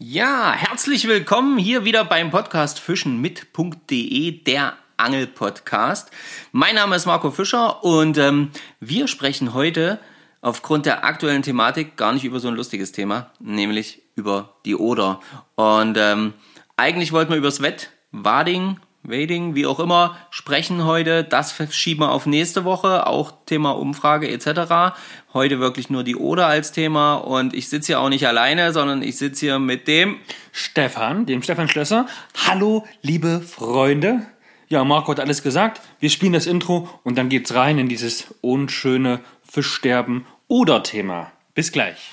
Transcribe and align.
Ja, 0.00 0.52
herzlich 0.52 1.08
willkommen 1.08 1.58
hier 1.58 1.84
wieder 1.84 2.04
beim 2.04 2.30
Podcast 2.30 2.78
Fischen 2.78 3.20
mit.de, 3.20 4.44
der 4.44 4.74
Angelpodcast. 4.96 6.12
Mein 6.52 6.76
Name 6.76 6.94
ist 6.94 7.06
Marco 7.06 7.32
Fischer 7.32 7.82
und 7.82 8.16
ähm, 8.16 8.50
wir 8.78 9.08
sprechen 9.08 9.54
heute 9.54 9.98
aufgrund 10.40 10.86
der 10.86 11.04
aktuellen 11.04 11.42
Thematik 11.42 11.96
gar 11.96 12.12
nicht 12.12 12.24
über 12.24 12.38
so 12.38 12.46
ein 12.46 12.54
lustiges 12.54 12.92
Thema, 12.92 13.32
nämlich 13.40 14.00
über 14.14 14.54
die 14.64 14.76
Oder. 14.76 15.18
Und 15.56 15.96
ähm, 15.98 16.34
eigentlich 16.76 17.10
wollten 17.10 17.32
wir 17.32 17.38
übers 17.38 17.60
Wett, 17.60 17.90
Wading, 18.12 18.78
Wading, 19.08 19.54
wie 19.54 19.66
auch 19.66 19.80
immer, 19.80 20.16
sprechen 20.30 20.84
heute. 20.84 21.24
Das 21.24 21.54
schieben 21.70 22.04
wir 22.04 22.12
auf 22.12 22.26
nächste 22.26 22.64
Woche, 22.64 23.06
auch 23.06 23.32
Thema 23.46 23.72
Umfrage 23.72 24.28
etc. 24.28 24.96
Heute 25.32 25.60
wirklich 25.60 25.90
nur 25.90 26.04
die 26.04 26.16
Oder 26.16 26.46
als 26.46 26.72
Thema 26.72 27.14
und 27.14 27.54
ich 27.54 27.68
sitze 27.68 27.88
hier 27.88 28.00
auch 28.00 28.08
nicht 28.08 28.26
alleine, 28.26 28.72
sondern 28.72 29.02
ich 29.02 29.16
sitze 29.16 29.46
hier 29.46 29.58
mit 29.58 29.88
dem 29.88 30.16
Stefan, 30.52 31.26
dem 31.26 31.42
Stefan 31.42 31.68
Schlösser. 31.68 32.06
Hallo, 32.46 32.86
liebe 33.02 33.40
Freunde. 33.40 34.26
Ja, 34.68 34.84
Marco 34.84 35.12
hat 35.12 35.20
alles 35.20 35.42
gesagt. 35.42 35.80
Wir 35.98 36.10
spielen 36.10 36.34
das 36.34 36.46
Intro 36.46 36.88
und 37.02 37.16
dann 37.16 37.30
geht's 37.30 37.54
rein 37.54 37.78
in 37.78 37.88
dieses 37.88 38.34
unschöne 38.42 39.20
Fischsterben 39.42 40.26
oder 40.46 40.82
Thema. 40.82 41.32
Bis 41.54 41.72
gleich. 41.72 42.10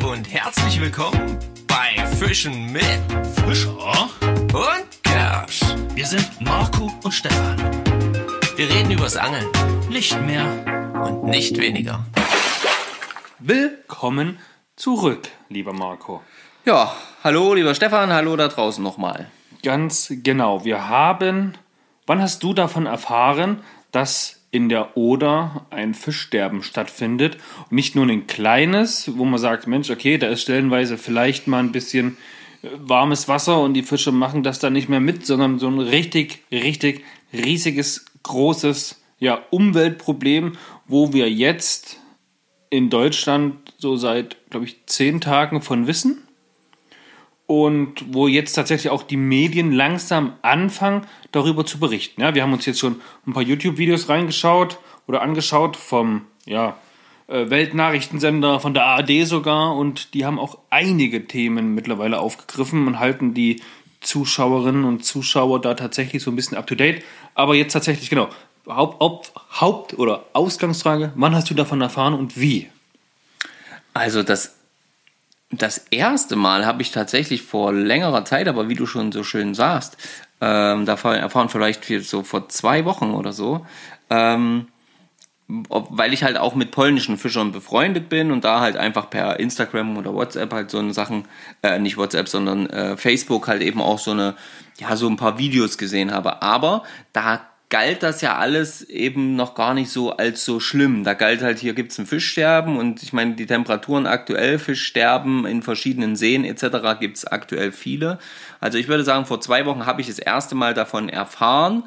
Und 0.00 0.32
herzlich 0.32 0.80
willkommen 0.80 1.38
bei 1.68 2.06
Fischen 2.16 2.72
mit 2.72 2.82
Fischer 3.44 4.08
und 4.22 5.02
Kersch. 5.02 5.60
Wir 5.94 6.06
sind 6.06 6.40
Marco 6.40 6.90
und 7.04 7.12
Stefan. 7.12 7.58
Wir 8.56 8.70
reden 8.70 8.90
übers 8.90 9.18
Angeln. 9.18 9.46
Nicht 9.90 10.18
mehr 10.22 10.46
und 11.04 11.24
nicht 11.24 11.58
weniger. 11.58 12.06
Willkommen 13.38 14.38
zurück, 14.76 15.28
lieber 15.50 15.74
Marco. 15.74 16.22
Ja, 16.64 16.96
hallo 17.22 17.52
lieber 17.52 17.74
Stefan, 17.74 18.14
hallo 18.14 18.34
da 18.36 18.48
draußen 18.48 18.82
nochmal. 18.82 19.30
Ganz 19.62 20.10
genau. 20.22 20.64
Wir 20.64 20.88
haben. 20.88 21.52
Wann 22.06 22.22
hast 22.22 22.42
du 22.42 22.54
davon 22.54 22.86
erfahren, 22.86 23.62
dass 23.90 24.41
in 24.52 24.68
der 24.68 24.96
Oder 24.96 25.66
ein 25.70 25.94
Fischsterben 25.94 26.62
stattfindet? 26.62 27.38
Und 27.68 27.72
nicht 27.72 27.96
nur 27.96 28.06
ein 28.06 28.28
kleines, 28.28 29.10
wo 29.16 29.24
man 29.24 29.40
sagt, 29.40 29.66
Mensch, 29.66 29.90
okay, 29.90 30.18
da 30.18 30.28
ist 30.28 30.42
stellenweise 30.42 30.96
vielleicht 30.96 31.48
mal 31.48 31.58
ein 31.58 31.72
bisschen 31.72 32.16
äh, 32.62 32.68
warmes 32.78 33.26
Wasser 33.26 33.60
und 33.60 33.74
die 33.74 33.82
Fische 33.82 34.12
machen 34.12 34.44
das 34.44 34.60
dann 34.60 34.74
nicht 34.74 34.88
mehr 34.88 35.00
mit, 35.00 35.26
sondern 35.26 35.58
so 35.58 35.66
ein 35.68 35.80
richtig, 35.80 36.44
richtig 36.52 37.02
riesiges, 37.32 38.04
großes 38.22 39.02
ja, 39.18 39.42
Umweltproblem, 39.50 40.52
wo 40.86 41.12
wir 41.12 41.28
jetzt 41.28 41.98
in 42.70 42.90
Deutschland 42.90 43.74
so 43.78 43.96
seit, 43.96 44.36
glaube 44.50 44.66
ich, 44.66 44.86
zehn 44.86 45.20
Tagen 45.20 45.60
von 45.60 45.86
wissen 45.86 46.21
und 47.52 48.14
wo 48.14 48.28
jetzt 48.28 48.54
tatsächlich 48.54 48.90
auch 48.90 49.02
die 49.02 49.18
Medien 49.18 49.72
langsam 49.72 50.32
anfangen, 50.40 51.06
darüber 51.32 51.66
zu 51.66 51.78
berichten. 51.78 52.22
Ja, 52.22 52.34
wir 52.34 52.42
haben 52.42 52.54
uns 52.54 52.64
jetzt 52.64 52.80
schon 52.80 53.02
ein 53.26 53.34
paar 53.34 53.42
YouTube-Videos 53.42 54.08
reingeschaut 54.08 54.78
oder 55.06 55.20
angeschaut 55.20 55.76
vom 55.76 56.22
ja, 56.46 56.78
äh, 57.26 57.50
Weltnachrichtensender, 57.50 58.58
von 58.58 58.72
der 58.72 58.86
ARD 58.86 59.26
sogar 59.26 59.76
und 59.76 60.14
die 60.14 60.24
haben 60.24 60.38
auch 60.38 60.56
einige 60.70 61.26
Themen 61.26 61.74
mittlerweile 61.74 62.20
aufgegriffen 62.20 62.86
und 62.86 62.98
halten 62.98 63.34
die 63.34 63.60
Zuschauerinnen 64.00 64.84
und 64.84 65.04
Zuschauer 65.04 65.60
da 65.60 65.74
tatsächlich 65.74 66.22
so 66.22 66.30
ein 66.30 66.36
bisschen 66.36 66.56
up 66.56 66.66
to 66.66 66.74
date. 66.74 67.04
Aber 67.34 67.54
jetzt 67.54 67.74
tatsächlich, 67.74 68.08
genau, 68.08 68.30
Haupt, 68.66 68.98
Haupt, 68.98 69.32
Haupt 69.60 69.98
oder 69.98 70.24
Ausgangsfrage, 70.32 71.12
wann 71.16 71.34
hast 71.34 71.50
du 71.50 71.54
davon 71.54 71.82
erfahren 71.82 72.14
und 72.14 72.40
wie? 72.40 72.70
Also 73.92 74.22
das 74.22 74.56
das 75.52 75.86
erste 75.90 76.34
Mal 76.34 76.64
habe 76.64 76.82
ich 76.82 76.90
tatsächlich 76.90 77.42
vor 77.42 77.72
längerer 77.72 78.24
Zeit, 78.24 78.48
aber 78.48 78.68
wie 78.68 78.74
du 78.74 78.86
schon 78.86 79.12
so 79.12 79.22
schön 79.22 79.54
sagst, 79.54 79.98
ähm, 80.40 80.86
davon 80.86 81.14
erfahren 81.14 81.50
vielleicht 81.50 81.84
so 81.84 82.22
vor 82.22 82.48
zwei 82.48 82.84
Wochen 82.84 83.12
oder 83.12 83.32
so, 83.32 83.66
ähm, 84.10 84.66
weil 85.46 86.14
ich 86.14 86.24
halt 86.24 86.38
auch 86.38 86.54
mit 86.54 86.70
polnischen 86.70 87.18
Fischern 87.18 87.52
befreundet 87.52 88.08
bin 88.08 88.32
und 88.32 88.44
da 88.44 88.60
halt 88.60 88.76
einfach 88.76 89.10
per 89.10 89.38
Instagram 89.38 89.98
oder 89.98 90.14
WhatsApp 90.14 90.52
halt 90.52 90.70
so 90.70 90.78
eine 90.78 90.94
Sachen, 90.94 91.26
äh, 91.62 91.78
nicht 91.78 91.98
WhatsApp, 91.98 92.28
sondern 92.28 92.70
äh, 92.70 92.96
Facebook 92.96 93.48
halt 93.48 93.60
eben 93.60 93.82
auch 93.82 93.98
so 93.98 94.12
eine, 94.12 94.34
ja, 94.78 94.96
so 94.96 95.06
ein 95.08 95.16
paar 95.16 95.38
Videos 95.38 95.76
gesehen 95.76 96.12
habe. 96.12 96.40
Aber 96.40 96.84
da 97.12 97.51
galt 97.72 98.02
das 98.02 98.20
ja 98.20 98.36
alles 98.36 98.82
eben 98.82 99.34
noch 99.34 99.54
gar 99.54 99.72
nicht 99.72 99.90
so 99.90 100.14
als 100.14 100.44
so 100.44 100.60
schlimm. 100.60 101.04
Da 101.04 101.14
galt 101.14 101.40
halt, 101.40 101.58
hier 101.58 101.72
gibt's 101.72 101.98
ein 101.98 102.04
Fischsterben 102.04 102.76
und 102.76 103.02
ich 103.02 103.14
meine, 103.14 103.34
die 103.34 103.46
Temperaturen 103.46 104.06
aktuell, 104.06 104.58
Fischsterben 104.58 105.46
in 105.46 105.62
verschiedenen 105.62 106.14
Seen 106.14 106.44
etc. 106.44 107.00
gibt's 107.00 107.24
aktuell 107.24 107.72
viele. 107.72 108.18
Also 108.60 108.76
ich 108.76 108.88
würde 108.88 109.04
sagen, 109.04 109.24
vor 109.24 109.40
zwei 109.40 109.64
Wochen 109.64 109.86
habe 109.86 110.02
ich 110.02 110.06
das 110.06 110.18
erste 110.18 110.54
Mal 110.54 110.74
davon 110.74 111.08
erfahren 111.08 111.84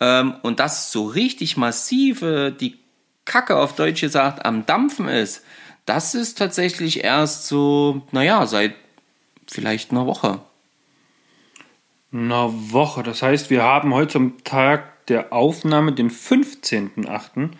ähm, 0.00 0.34
und 0.42 0.58
dass 0.58 0.90
so 0.90 1.06
richtig 1.06 1.56
massive 1.56 2.50
die 2.50 2.80
Kacke 3.24 3.56
auf 3.56 3.76
Deutsch 3.76 4.00
gesagt 4.00 4.44
am 4.44 4.66
Dampfen 4.66 5.06
ist, 5.06 5.44
das 5.86 6.16
ist 6.16 6.38
tatsächlich 6.38 7.04
erst 7.04 7.46
so, 7.46 8.02
naja, 8.10 8.46
seit 8.46 8.74
vielleicht 9.46 9.92
einer 9.92 10.06
Woche. 10.06 10.40
Eine 12.12 12.48
Woche. 12.72 13.04
Das 13.04 13.22
heißt, 13.22 13.48
wir 13.48 13.62
haben 13.62 13.94
heute 13.94 14.10
zum 14.14 14.42
Tag 14.42 14.99
der 15.10 15.32
Aufnahme 15.32 15.92
den 15.92 16.10
15.8. 16.10 17.50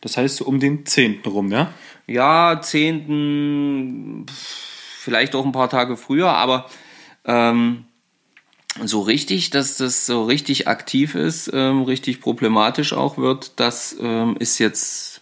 Das 0.00 0.16
heißt 0.16 0.36
so 0.36 0.46
um 0.46 0.60
den 0.60 0.86
10. 0.86 1.20
rum, 1.26 1.52
ja? 1.52 1.72
Ja, 2.06 2.60
10. 2.60 4.24
vielleicht 4.28 5.34
auch 5.34 5.44
ein 5.44 5.52
paar 5.52 5.68
Tage 5.68 5.96
früher, 5.96 6.32
aber 6.32 6.70
ähm, 7.26 7.84
so 8.82 9.00
richtig, 9.02 9.50
dass 9.50 9.76
das 9.76 10.06
so 10.06 10.24
richtig 10.24 10.68
aktiv 10.68 11.14
ist, 11.14 11.50
ähm, 11.52 11.82
richtig 11.82 12.20
problematisch 12.20 12.92
auch 12.92 13.18
wird, 13.18 13.52
das 13.60 13.96
ähm, 14.00 14.36
ist 14.38 14.58
jetzt 14.58 15.20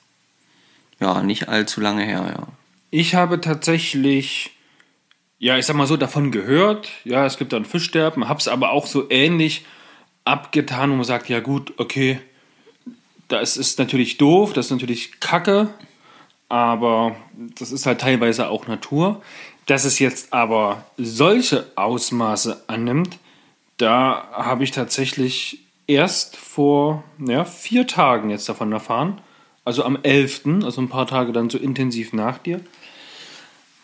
ja 1.00 1.22
nicht 1.22 1.49
allzu 1.49 1.81
lange 1.81 2.05
her, 2.05 2.34
ja. 2.37 2.47
Ich 2.91 3.15
habe 3.15 3.41
tatsächlich, 3.41 4.50
ja, 5.38 5.59
ich 5.59 5.66
sag 5.66 5.76
mal 5.76 5.87
so, 5.87 5.97
davon 5.97 6.31
gehört. 6.31 6.88
Ja, 7.05 7.26
es 7.26 7.37
gibt 7.37 7.53
dann 7.53 7.66
Fischsterben, 7.66 8.28
hab's 8.28 8.49
aber 8.49 8.70
auch 8.70 8.87
so 8.87 9.10
ähnlich 9.10 9.65
abgetan, 10.28 10.91
wo 10.91 10.97
man 10.97 11.05
sagt, 11.05 11.28
ja 11.28 11.41
gut, 11.41 11.72
okay, 11.78 12.21
das 13.28 13.56
ist 13.56 13.78
natürlich 13.78 14.19
doof, 14.19 14.53
das 14.53 14.66
ist 14.66 14.72
natürlich 14.72 15.21
Kacke, 15.21 15.69
aber 16.49 17.16
das 17.59 17.72
ist 17.72 17.87
halt 17.87 18.00
teilweise 18.00 18.49
auch 18.49 18.67
Natur. 18.67 19.22
Dass 19.67 19.84
es 19.84 19.99
jetzt 19.99 20.33
aber 20.33 20.84
solche 20.97 21.67
Ausmaße 21.77 22.65
annimmt, 22.69 23.19
da 23.77 24.28
habe 24.33 24.65
ich 24.65 24.71
tatsächlich 24.71 25.61
erst 25.87 26.37
vor 26.37 27.05
ja, 27.19 27.44
vier 27.44 27.87
Tagen 27.87 28.31
jetzt 28.31 28.49
davon 28.49 28.72
erfahren. 28.72 29.21
Also 29.65 29.84
am 29.84 29.99
11., 30.03 30.65
also 30.65 30.81
ein 30.81 30.88
paar 30.88 31.06
Tage 31.06 31.33
dann 31.33 31.50
so 31.50 31.59
intensiv 31.59 32.12
nach 32.12 32.38
dir 32.38 32.61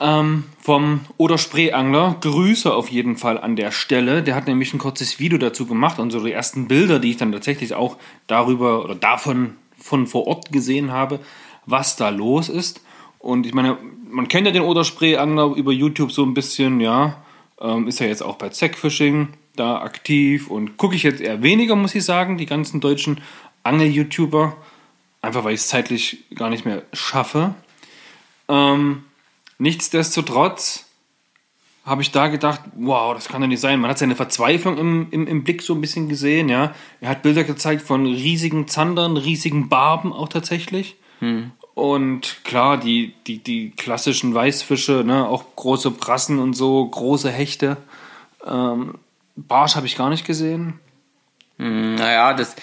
ähm, 0.01 0.45
vom 0.61 1.01
Oder 1.17 1.39
Spreeangler. 1.39 2.17
Grüße 2.21 2.73
auf 2.73 2.91
jeden 2.91 3.17
Fall 3.17 3.39
an 3.39 3.57
der 3.57 3.71
Stelle. 3.71 4.23
Der 4.23 4.35
hat 4.35 4.47
nämlich 4.47 4.75
ein 4.75 4.79
kurzes 4.79 5.19
Video 5.19 5.39
dazu 5.39 5.67
gemacht 5.67 5.99
und 5.99 6.11
so 6.11 6.25
die 6.25 6.33
ersten 6.33 6.69
Bilder, 6.69 6.99
die 6.99 7.11
ich 7.11 7.17
dann 7.17 7.33
tatsächlich 7.33 7.75
auch 7.75 7.97
darüber 8.27 8.85
oder 8.85 8.95
davon 8.95 9.55
von 9.79 10.07
vor 10.07 10.27
Ort 10.27 10.51
gesehen 10.51 10.93
habe, 10.93 11.21
was 11.67 11.97
da 11.97 12.09
los 12.09 12.49
ist. 12.49 12.83
Und 13.19 13.47
ich 13.47 13.55
meine, 13.55 13.79
man 14.11 14.29
kennt 14.29 14.47
ja 14.47 14.53
den 14.53 14.63
Oder 14.63 14.85
Spreeangler 14.85 15.55
über 15.55 15.73
YouTube 15.73 16.13
so 16.13 16.25
ein 16.25 16.35
bisschen, 16.35 16.81
ja. 16.81 17.23
Ähm, 17.61 17.87
ist 17.87 18.01
ja 18.01 18.07
jetzt 18.07 18.23
auch 18.23 18.37
bei 18.37 18.49
Zackfishing 18.49 19.29
da 19.57 19.81
aktiv 19.81 20.49
und 20.49 20.77
gucke 20.77 20.97
ich 20.97 21.05
jetzt 21.05 21.21
eher 21.21 21.43
weniger, 21.43 21.77
muss 21.77 21.95
ich 21.95 22.05
sagen, 22.05 22.37
die 22.37 22.47
ganzen 22.47 22.81
deutschen 22.81 23.21
Angel-YouTuber. 23.63 24.57
Einfach 25.23 25.45
weil 25.45 25.55
ich 25.55 25.61
es 25.61 25.69
zeitlich 25.69 26.25
gar 26.35 26.51
nicht 26.51 26.67
mehr 26.67 26.83
schaffe. 26.93 27.55
Ähm, 28.49 29.05
Nichtsdestotrotz 29.59 30.87
habe 31.85 32.03
ich 32.03 32.13
da 32.13 32.29
gedacht, 32.29 32.61
wow, 32.77 33.15
das 33.15 33.29
kann 33.29 33.43
doch 33.43 33.49
nicht 33.49 33.61
sein. 33.61 33.81
Man 33.81 33.91
hat 33.91 33.99
seine 33.99 34.17
Verzweiflung 34.17 34.79
im, 34.79 35.09
im, 35.11 35.27
im 35.27 35.45
Blick 35.45 35.61
so 35.63 35.75
ein 35.75 35.81
bisschen 35.81 36.09
gesehen, 36.09 36.49
ja. 36.49 36.75
Er 37.01 37.11
hat 37.11 37.23
Bilder 37.23 37.45
gezeigt 37.45 37.83
von 37.83 38.07
riesigen 38.07 38.69
Zandern, 38.69 39.17
riesigen 39.17 39.69
Barben 39.69 40.13
auch 40.13 40.29
tatsächlich. 40.29 40.97
Hm. 41.21 41.53
Und 41.75 42.45
klar, 42.45 42.79
die, 42.79 43.15
die, 43.27 43.39
die 43.39 43.71
klassischen 43.71 44.35
Weißfische, 44.35 45.03
ne, 45.05 45.29
auch 45.29 45.45
große 45.57 45.91
Brassen 45.91 46.39
und 46.39 46.55
so, 46.55 46.87
große 46.87 47.31
Hechte. 47.31 47.77
Ähm, 48.47 48.95
Barsch 49.37 49.77
habe 49.77 49.87
ich 49.87 49.97
gar 49.97 50.09
nicht 50.09 50.25
gesehen. 50.25 50.79
Hm, 51.59 51.97
naja, 51.97 52.33
das, 52.35 52.57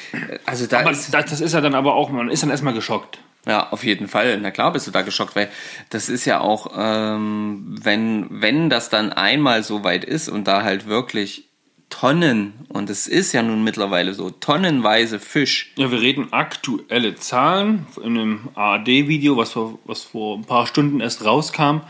also 0.45 0.65
da 0.65 0.79
aber 0.79 0.91
ist, 0.91 1.13
das, 1.13 1.25
das 1.25 1.41
ist 1.41 1.53
ja 1.53 1.61
dann 1.61 1.75
aber 1.75 1.93
auch, 1.93 2.09
man 2.09 2.29
ist 2.29 2.43
dann 2.43 2.49
erstmal 2.49 2.73
geschockt. 2.73 3.19
Ja, 3.45 3.71
auf 3.71 3.83
jeden 3.83 4.07
Fall. 4.07 4.37
Na 4.39 4.51
klar 4.51 4.71
bist 4.71 4.87
du 4.87 4.91
da 4.91 5.01
geschockt, 5.01 5.35
weil 5.35 5.49
das 5.89 6.09
ist 6.09 6.25
ja 6.25 6.39
auch, 6.39 6.73
ähm, 6.77 7.75
wenn, 7.81 8.27
wenn 8.29 8.69
das 8.69 8.89
dann 8.89 9.11
einmal 9.11 9.63
so 9.63 9.83
weit 9.83 10.03
ist 10.03 10.29
und 10.29 10.47
da 10.47 10.63
halt 10.63 10.85
wirklich 10.85 11.45
Tonnen, 11.89 12.53
und 12.69 12.89
es 12.89 13.05
ist 13.07 13.33
ja 13.33 13.43
nun 13.43 13.63
mittlerweile 13.63 14.13
so, 14.13 14.29
tonnenweise 14.29 15.19
Fisch. 15.19 15.73
Ja, 15.75 15.91
wir 15.91 16.01
reden 16.01 16.31
aktuelle 16.31 17.15
Zahlen. 17.15 17.85
In 17.97 18.17
einem 18.17 18.49
ARD-Video, 18.55 19.37
was 19.37 19.51
vor, 19.51 19.77
was 19.85 20.03
vor 20.03 20.37
ein 20.37 20.45
paar 20.45 20.67
Stunden 20.67 21.01
erst 21.01 21.25
rauskam, 21.25 21.81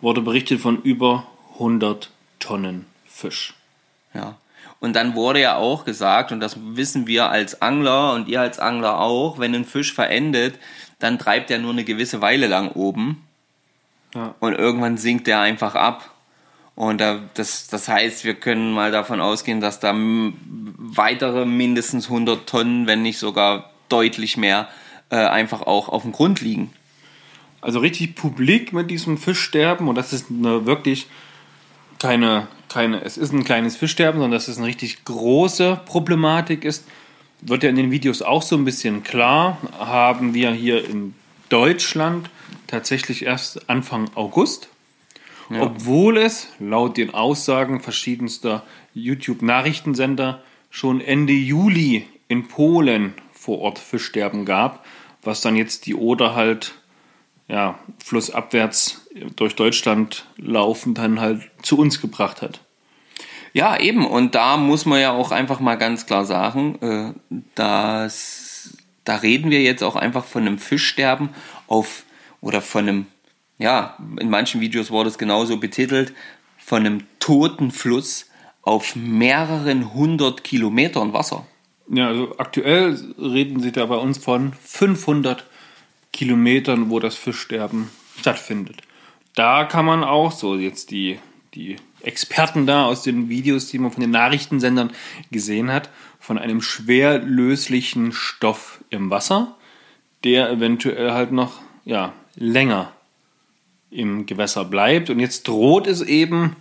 wurde 0.00 0.22
berichtet 0.22 0.60
von 0.60 0.82
über 0.82 1.26
100 1.54 2.10
Tonnen 2.40 2.86
Fisch. 3.06 3.54
Ja. 4.12 4.36
Und 4.80 4.94
dann 4.94 5.14
wurde 5.14 5.40
ja 5.40 5.56
auch 5.56 5.84
gesagt, 5.84 6.30
und 6.32 6.40
das 6.40 6.58
wissen 6.76 7.06
wir 7.06 7.30
als 7.30 7.62
Angler 7.62 8.12
und 8.12 8.28
ihr 8.28 8.40
als 8.40 8.58
Angler 8.58 9.00
auch, 9.00 9.38
wenn 9.38 9.54
ein 9.54 9.64
Fisch 9.64 9.94
verendet, 9.94 10.58
dann 10.98 11.18
treibt 11.18 11.50
er 11.50 11.58
nur 11.58 11.72
eine 11.72 11.84
gewisse 11.84 12.20
Weile 12.20 12.46
lang 12.46 12.70
oben. 12.72 13.26
Ja. 14.14 14.34
Und 14.40 14.54
irgendwann 14.54 14.96
sinkt 14.96 15.28
er 15.28 15.40
einfach 15.40 15.74
ab. 15.74 16.10
Und 16.76 17.00
da, 17.00 17.20
das, 17.34 17.68
das 17.68 17.88
heißt, 17.88 18.24
wir 18.24 18.34
können 18.34 18.72
mal 18.72 18.90
davon 18.90 19.20
ausgehen, 19.20 19.60
dass 19.60 19.80
da 19.80 19.94
weitere 19.94 21.44
mindestens 21.46 22.06
100 22.06 22.48
Tonnen, 22.48 22.86
wenn 22.86 23.02
nicht 23.02 23.18
sogar 23.18 23.70
deutlich 23.88 24.36
mehr, 24.36 24.68
äh, 25.10 25.16
einfach 25.16 25.62
auch 25.62 25.88
auf 25.88 26.02
dem 26.02 26.12
Grund 26.12 26.40
liegen. 26.40 26.72
Also 27.60 27.78
richtig 27.78 28.14
publik 28.16 28.72
mit 28.72 28.90
diesem 28.90 29.18
Fischsterben 29.18 29.88
und 29.88 29.94
das 29.94 30.12
ist 30.12 30.30
eine 30.30 30.66
wirklich 30.66 31.06
keine, 31.98 32.48
keine, 32.68 33.02
es 33.02 33.16
ist 33.16 33.32
ein 33.32 33.44
kleines 33.44 33.76
Fischsterben, 33.76 34.20
sondern 34.20 34.36
dass 34.36 34.48
es 34.48 34.58
eine 34.58 34.66
richtig 34.66 35.04
große 35.04 35.80
Problematik 35.86 36.64
ist, 36.64 36.86
wird 37.44 37.62
ja 37.62 37.68
in 37.68 37.76
den 37.76 37.90
Videos 37.90 38.22
auch 38.22 38.42
so 38.42 38.56
ein 38.56 38.64
bisschen 38.64 39.02
klar. 39.02 39.58
Haben 39.78 40.34
wir 40.34 40.50
hier 40.52 40.88
in 40.88 41.14
Deutschland 41.48 42.30
tatsächlich 42.66 43.24
erst 43.24 43.68
Anfang 43.68 44.10
August, 44.14 44.68
obwohl 45.50 46.16
es 46.16 46.48
laut 46.58 46.96
den 46.96 47.12
Aussagen 47.12 47.80
verschiedenster 47.80 48.62
YouTube-Nachrichtensender 48.94 50.42
schon 50.70 51.00
Ende 51.00 51.34
Juli 51.34 52.06
in 52.28 52.48
Polen 52.48 53.14
vor 53.32 53.60
Ort 53.60 53.78
Fischsterben 53.78 54.44
gab, 54.44 54.84
was 55.22 55.40
dann 55.40 55.54
jetzt 55.54 55.86
die 55.86 55.94
Oder 55.94 56.34
halt 56.34 56.74
ja, 57.46 57.78
flussabwärts 58.02 59.06
durch 59.36 59.54
Deutschland 59.54 60.26
laufend 60.36 60.98
dann 60.98 61.20
halt 61.20 61.42
zu 61.62 61.78
uns 61.78 62.00
gebracht 62.00 62.42
hat. 62.42 62.60
Ja, 63.54 63.78
eben. 63.78 64.04
Und 64.04 64.34
da 64.34 64.56
muss 64.56 64.84
man 64.84 65.00
ja 65.00 65.12
auch 65.12 65.30
einfach 65.30 65.60
mal 65.60 65.76
ganz 65.76 66.06
klar 66.06 66.24
sagen, 66.24 66.76
äh, 66.82 67.36
dass 67.54 68.76
da 69.04 69.16
reden 69.16 69.50
wir 69.50 69.62
jetzt 69.62 69.82
auch 69.82 69.96
einfach 69.96 70.24
von 70.24 70.42
einem 70.42 70.58
Fischsterben 70.58 71.30
auf 71.68 72.04
oder 72.40 72.60
von 72.60 72.88
einem, 72.88 73.06
ja, 73.58 73.96
in 74.18 74.28
manchen 74.28 74.60
Videos 74.60 74.90
wurde 74.90 75.08
es 75.08 75.18
genauso 75.18 75.58
betitelt, 75.58 76.12
von 76.58 76.80
einem 76.84 77.04
toten 77.20 77.70
Fluss 77.70 78.28
auf 78.62 78.96
mehreren 78.96 79.94
hundert 79.94 80.42
Kilometern 80.42 81.12
Wasser. 81.12 81.46
Ja, 81.88 82.08
also 82.08 82.36
aktuell 82.38 82.98
reden 83.18 83.60
sie 83.60 83.70
da 83.70 83.86
bei 83.86 83.96
uns 83.96 84.18
von 84.18 84.52
500 84.54 85.44
Kilometern, 86.12 86.90
wo 86.90 86.98
das 86.98 87.14
Fischsterben 87.14 87.90
stattfindet. 88.18 88.78
Da 89.34 89.64
kann 89.64 89.84
man 89.84 90.02
auch 90.02 90.32
so 90.32 90.56
jetzt 90.56 90.90
die, 90.90 91.18
die 91.54 91.76
Experten 92.06 92.66
da 92.66 92.86
aus 92.86 93.02
den 93.02 93.28
Videos, 93.28 93.68
die 93.68 93.78
man 93.78 93.90
von 93.90 94.00
den 94.00 94.10
Nachrichtensendern 94.10 94.90
gesehen 95.30 95.72
hat, 95.72 95.90
von 96.20 96.38
einem 96.38 96.62
schwer 96.62 97.18
löslichen 97.18 98.12
Stoff 98.12 98.80
im 98.90 99.10
Wasser, 99.10 99.56
der 100.24 100.50
eventuell 100.50 101.12
halt 101.12 101.32
noch 101.32 101.60
ja, 101.84 102.12
länger 102.36 102.92
im 103.90 104.26
Gewässer 104.26 104.64
bleibt. 104.64 105.10
Und 105.10 105.20
jetzt 105.20 105.46
droht 105.46 105.86
es 105.86 106.00
eben 106.00 106.56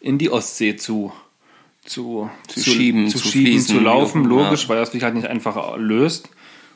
in 0.00 0.18
die 0.18 0.30
Ostsee 0.30 0.76
zu, 0.76 1.12
zu, 1.84 2.30
Zu 2.48 2.60
schieben, 2.60 3.08
zu, 3.08 3.18
zu 3.18 3.28
schieben, 3.28 3.46
fließen, 3.46 3.76
zu 3.76 3.80
laufen, 3.82 4.24
logisch, 4.24 4.64
ja. 4.64 4.68
weil 4.70 4.78
das 4.78 4.92
sich 4.92 5.02
halt 5.02 5.14
nicht 5.14 5.26
einfach 5.26 5.76
löst. 5.76 6.28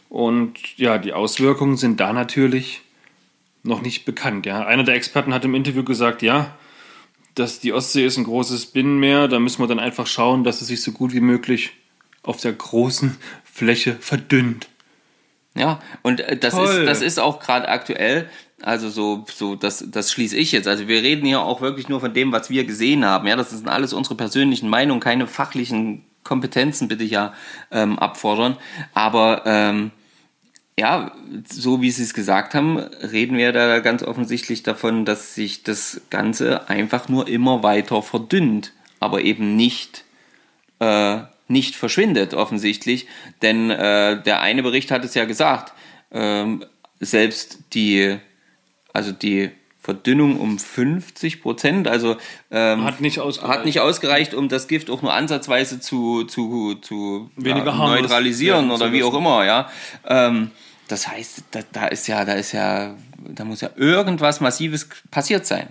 Und 0.08 0.76
ja, 0.76 0.98
die 0.98 1.12
Auswirkungen 1.12 1.76
sind 1.76 2.00
da 2.00 2.12
natürlich 2.12 2.82
noch 3.62 3.82
nicht 3.82 4.04
bekannt. 4.04 4.46
Ja. 4.46 4.66
Einer 4.66 4.84
der 4.84 4.96
Experten 4.96 5.32
hat 5.32 5.44
im 5.44 5.54
Interview 5.54 5.84
gesagt, 5.84 6.22
ja, 6.22 6.56
dass 7.34 7.60
die 7.60 7.72
Ostsee 7.72 8.04
ist 8.04 8.16
ein 8.16 8.24
großes 8.24 8.66
Binnenmeer, 8.66 9.28
da 9.28 9.38
müssen 9.38 9.62
wir 9.62 9.66
dann 9.66 9.78
einfach 9.78 10.06
schauen, 10.06 10.44
dass 10.44 10.60
es 10.60 10.68
sich 10.68 10.82
so 10.82 10.92
gut 10.92 11.12
wie 11.12 11.20
möglich 11.20 11.72
auf 12.22 12.40
der 12.40 12.52
großen 12.52 13.16
Fläche 13.44 13.96
verdünnt. 14.00 14.68
Ja, 15.54 15.80
und 16.02 16.20
äh, 16.20 16.36
das 16.36 16.54
Toll. 16.54 16.66
ist, 16.66 16.86
das 16.86 17.02
ist 17.02 17.18
auch 17.18 17.40
gerade 17.40 17.68
aktuell, 17.68 18.28
also 18.62 18.88
so, 18.88 19.24
so 19.32 19.56
das, 19.56 19.84
das 19.90 20.12
schließe 20.12 20.36
ich 20.36 20.52
jetzt. 20.52 20.68
Also 20.68 20.86
wir 20.86 21.02
reden 21.02 21.26
hier 21.26 21.40
auch 21.40 21.60
wirklich 21.60 21.88
nur 21.88 22.00
von 22.00 22.12
dem, 22.12 22.30
was 22.30 22.50
wir 22.50 22.64
gesehen 22.64 23.04
haben. 23.04 23.26
Ja, 23.26 23.36
das 23.36 23.50
sind 23.50 23.68
alles 23.68 23.92
unsere 23.92 24.14
persönlichen 24.14 24.68
Meinungen, 24.68 25.00
keine 25.00 25.26
fachlichen 25.26 26.04
Kompetenzen 26.22 26.88
bitte 26.88 27.04
ja 27.04 27.32
ähm, 27.70 27.98
abfordern. 27.98 28.56
Aber 28.92 29.42
ähm, 29.46 29.90
ja, 30.80 31.12
so 31.46 31.82
wie 31.82 31.90
Sie 31.90 32.02
es 32.02 32.14
gesagt 32.14 32.54
haben, 32.54 32.78
reden 32.78 33.36
wir 33.36 33.52
da 33.52 33.80
ganz 33.80 34.02
offensichtlich 34.02 34.62
davon, 34.62 35.04
dass 35.04 35.34
sich 35.34 35.62
das 35.62 36.00
Ganze 36.08 36.70
einfach 36.70 37.10
nur 37.10 37.28
immer 37.28 37.62
weiter 37.62 38.00
verdünnt, 38.00 38.72
aber 38.98 39.20
eben 39.20 39.56
nicht 39.56 40.04
äh, 40.78 41.18
nicht 41.48 41.76
verschwindet, 41.76 42.32
offensichtlich. 42.32 43.06
Denn 43.42 43.68
äh, 43.68 44.22
der 44.22 44.40
eine 44.40 44.62
Bericht 44.62 44.90
hat 44.90 45.04
es 45.04 45.14
ja 45.14 45.26
gesagt, 45.26 45.74
ähm, 46.12 46.64
selbst 46.98 47.58
die, 47.74 48.16
also 48.94 49.12
die 49.12 49.50
Verdünnung 49.82 50.38
um 50.38 50.58
50 50.58 51.40
Prozent, 51.40 51.88
also 51.88 52.16
ähm, 52.50 52.84
Hat 52.84 53.00
nicht 53.00 53.18
ausgereicht. 53.18 53.58
hat 53.58 53.64
nicht 53.64 53.80
ausgereicht, 53.80 54.34
um 54.34 54.48
das 54.48 54.68
Gift 54.68 54.90
auch 54.90 55.00
nur 55.00 55.12
ansatzweise 55.14 55.80
zu, 55.80 56.24
zu, 56.24 56.74
zu 56.76 57.30
Weniger 57.36 57.70
ja, 57.72 57.86
neutralisieren 57.88 58.68
zu 58.68 58.74
oder 58.74 58.92
wie 58.92 59.02
auch 59.02 59.14
immer, 59.14 59.44
ja. 59.46 59.70
Ähm, 60.06 60.50
das 60.88 61.08
heißt, 61.08 61.44
da, 61.52 61.60
da 61.72 61.86
ist 61.86 62.08
ja, 62.08 62.24
da 62.24 62.34
ist 62.34 62.52
ja, 62.52 62.94
da 63.18 63.44
muss 63.44 63.62
ja 63.62 63.70
irgendwas 63.76 64.40
Massives 64.40 64.88
passiert 65.10 65.46
sein. 65.46 65.68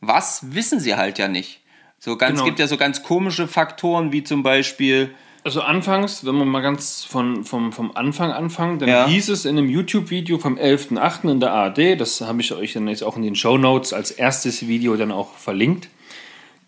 Was 0.00 0.54
wissen 0.54 0.78
sie 0.78 0.94
halt 0.94 1.18
ja 1.18 1.28
nicht. 1.28 1.60
So 1.98 2.16
ganz, 2.16 2.32
Genau. 2.34 2.44
gibt 2.44 2.58
ja 2.58 2.66
so 2.66 2.76
ganz 2.76 3.02
komische 3.02 3.46
Faktoren, 3.48 4.12
wie 4.12 4.24
zum 4.24 4.42
Beispiel, 4.42 5.14
Also 5.44 5.60
anfangs, 5.60 6.24
wenn 6.24 6.36
wir 6.36 6.44
mal 6.44 6.60
ganz 6.60 7.02
von, 7.04 7.44
vom, 7.44 7.72
vom 7.72 7.90
Anfang 7.96 8.30
anfangen, 8.30 8.78
dann 8.78 8.88
Ja. 8.88 9.06
hieß 9.08 9.28
es 9.30 9.44
in 9.44 9.58
einem 9.58 9.68
YouTube-Video 9.68 10.38
vom 10.38 10.56
11.8. 10.56 11.28
in 11.30 11.40
der 11.40 11.52
ARD, 11.52 11.96
das 12.00 12.20
habe 12.20 12.40
ich 12.40 12.52
euch 12.52 12.74
dann 12.74 12.86
jetzt 12.86 13.02
auch 13.02 13.16
in 13.16 13.22
den 13.22 13.34
Show 13.34 13.58
Notes 13.58 13.92
als 13.92 14.12
erstes 14.12 14.68
Video 14.68 14.94
dann 14.96 15.10
auch 15.10 15.34
verlinkt, 15.34 15.88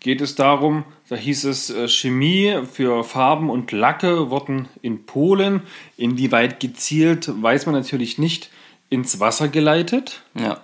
geht 0.01 0.19
es 0.19 0.35
darum, 0.35 0.83
da 1.07 1.15
hieß 1.15 1.45
es, 1.45 1.69
äh, 1.69 1.87
Chemie 1.87 2.53
für 2.69 3.05
Farben 3.05 3.49
und 3.49 3.71
Lacke 3.71 4.29
wurden 4.29 4.67
in 4.81 5.05
Polen, 5.05 5.61
inwieweit 5.95 6.59
gezielt, 6.59 7.31
weiß 7.41 7.67
man 7.67 7.75
natürlich 7.75 8.17
nicht, 8.17 8.49
ins 8.89 9.21
Wasser 9.21 9.47
geleitet. 9.47 10.21
ja, 10.37 10.59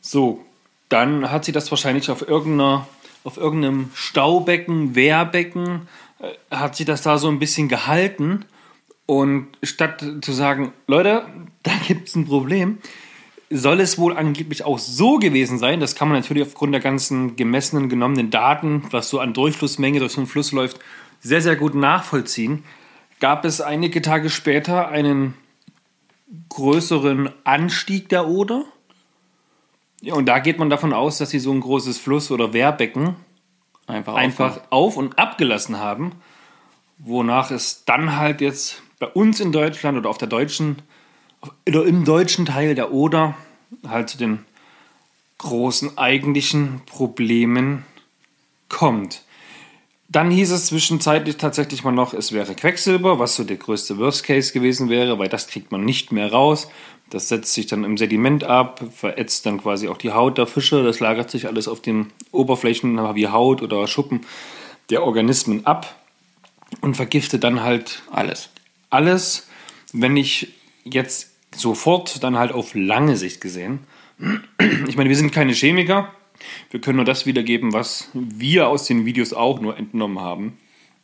So, 0.00 0.44
dann 0.88 1.30
hat 1.32 1.44
sie 1.44 1.52
das 1.52 1.70
wahrscheinlich 1.72 2.08
auf 2.10 2.26
irgendeiner, 2.26 2.86
auf 3.24 3.36
irgendeinem 3.36 3.90
Staubecken, 3.94 4.94
Wehrbecken, 4.94 5.88
hat 6.50 6.76
sie 6.76 6.84
das 6.84 7.02
da 7.02 7.18
so 7.18 7.28
ein 7.28 7.38
bisschen 7.38 7.68
gehalten. 7.68 8.44
Und 9.06 9.48
statt 9.62 10.04
zu 10.20 10.32
sagen, 10.32 10.72
Leute, 10.86 11.26
da 11.62 11.72
gibt 11.86 12.08
es 12.08 12.14
ein 12.14 12.26
Problem, 12.26 12.78
soll 13.50 13.80
es 13.80 13.98
wohl 13.98 14.16
angeblich 14.16 14.64
auch 14.64 14.78
so 14.78 15.18
gewesen 15.18 15.58
sein, 15.58 15.80
das 15.80 15.94
kann 15.94 16.08
man 16.08 16.18
natürlich 16.20 16.42
aufgrund 16.42 16.74
der 16.74 16.82
ganzen 16.82 17.36
gemessenen, 17.36 17.88
genommenen 17.88 18.30
Daten, 18.30 18.82
was 18.90 19.08
so 19.08 19.20
an 19.20 19.32
Durchflussmenge 19.32 20.00
durch 20.00 20.12
so 20.12 20.20
einen 20.20 20.26
Fluss 20.26 20.52
läuft, 20.52 20.78
sehr, 21.20 21.40
sehr 21.40 21.56
gut 21.56 21.74
nachvollziehen, 21.74 22.64
gab 23.20 23.44
es 23.44 23.60
einige 23.60 24.02
Tage 24.02 24.28
später 24.28 24.88
einen 24.88 25.34
größeren 26.50 27.30
Anstieg 27.44 28.10
der 28.10 28.28
Oder. 28.28 28.64
Ja, 30.02 30.14
und 30.14 30.26
da 30.26 30.38
geht 30.38 30.58
man 30.58 30.70
davon 30.70 30.92
aus, 30.92 31.18
dass 31.18 31.30
sie 31.30 31.38
so 31.38 31.50
ein 31.50 31.60
großes 31.60 31.98
Fluss- 31.98 32.30
oder 32.30 32.52
Wehrbecken 32.52 33.16
einfach, 33.88 34.14
einfach 34.14 34.60
auf 34.70 34.96
und 34.96 35.18
abgelassen 35.18 35.78
haben, 35.78 36.12
wonach 36.98 37.50
es 37.50 37.84
dann 37.84 38.16
halt 38.16 38.40
jetzt 38.40 38.82
bei 38.98 39.06
uns 39.06 39.40
in 39.40 39.52
Deutschland 39.52 39.98
oder 39.98 40.10
auf 40.10 40.18
der 40.18 40.28
deutschen 40.28 40.82
oder 41.66 41.84
im 41.84 42.04
deutschen 42.04 42.46
Teil 42.46 42.74
der 42.74 42.92
Oder 42.92 43.36
halt 43.86 44.08
zu 44.08 44.18
den 44.18 44.44
großen 45.38 45.96
eigentlichen 45.96 46.82
Problemen 46.86 47.84
kommt. 48.68 49.22
Dann 50.08 50.30
hieß 50.30 50.50
es 50.50 50.66
zwischenzeitlich 50.66 51.36
tatsächlich 51.36 51.84
mal 51.84 51.92
noch, 51.92 52.14
es 52.14 52.32
wäre 52.32 52.54
Quecksilber, 52.54 53.18
was 53.18 53.36
so 53.36 53.44
der 53.44 53.58
größte 53.58 53.98
Worst 53.98 54.24
Case 54.24 54.52
gewesen 54.52 54.88
wäre, 54.88 55.18
weil 55.18 55.28
das 55.28 55.48
kriegt 55.48 55.70
man 55.70 55.84
nicht 55.84 56.12
mehr 56.12 56.32
raus. 56.32 56.68
Das 57.10 57.28
setzt 57.28 57.54
sich 57.54 57.66
dann 57.66 57.84
im 57.84 57.96
Sediment 57.96 58.44
ab, 58.44 58.82
verätzt 58.94 59.46
dann 59.46 59.60
quasi 59.60 59.88
auch 59.88 59.96
die 59.96 60.12
Haut 60.12 60.36
der 60.38 60.46
Fische. 60.46 60.82
Das 60.82 61.00
lagert 61.00 61.30
sich 61.30 61.46
alles 61.46 61.68
auf 61.68 61.80
den 61.80 62.12
Oberflächen 62.32 62.96
wie 63.14 63.28
Haut 63.28 63.62
oder 63.62 63.86
Schuppen 63.86 64.20
der 64.90 65.02
Organismen 65.02 65.66
ab 65.66 65.96
und 66.80 66.96
vergiftet 66.96 67.44
dann 67.44 67.62
halt 67.62 68.02
alles. 68.10 68.50
alles, 68.90 69.48
wenn 69.92 70.16
ich 70.16 70.52
jetzt 70.84 71.32
sofort 71.54 72.22
dann 72.22 72.38
halt 72.38 72.52
auf 72.52 72.74
lange 72.74 73.16
Sicht 73.16 73.40
gesehen. 73.40 73.80
Ich 74.86 74.96
meine, 74.96 75.08
wir 75.08 75.16
sind 75.16 75.32
keine 75.32 75.52
Chemiker, 75.52 76.12
Wir 76.70 76.80
können 76.80 76.96
nur 76.96 77.04
das 77.04 77.26
wiedergeben, 77.26 77.72
was 77.72 78.08
wir 78.14 78.68
aus 78.68 78.86
den 78.86 79.04
Videos 79.04 79.32
auch 79.32 79.60
nur 79.60 79.76
entnommen 79.76 80.20
haben. 80.20 80.58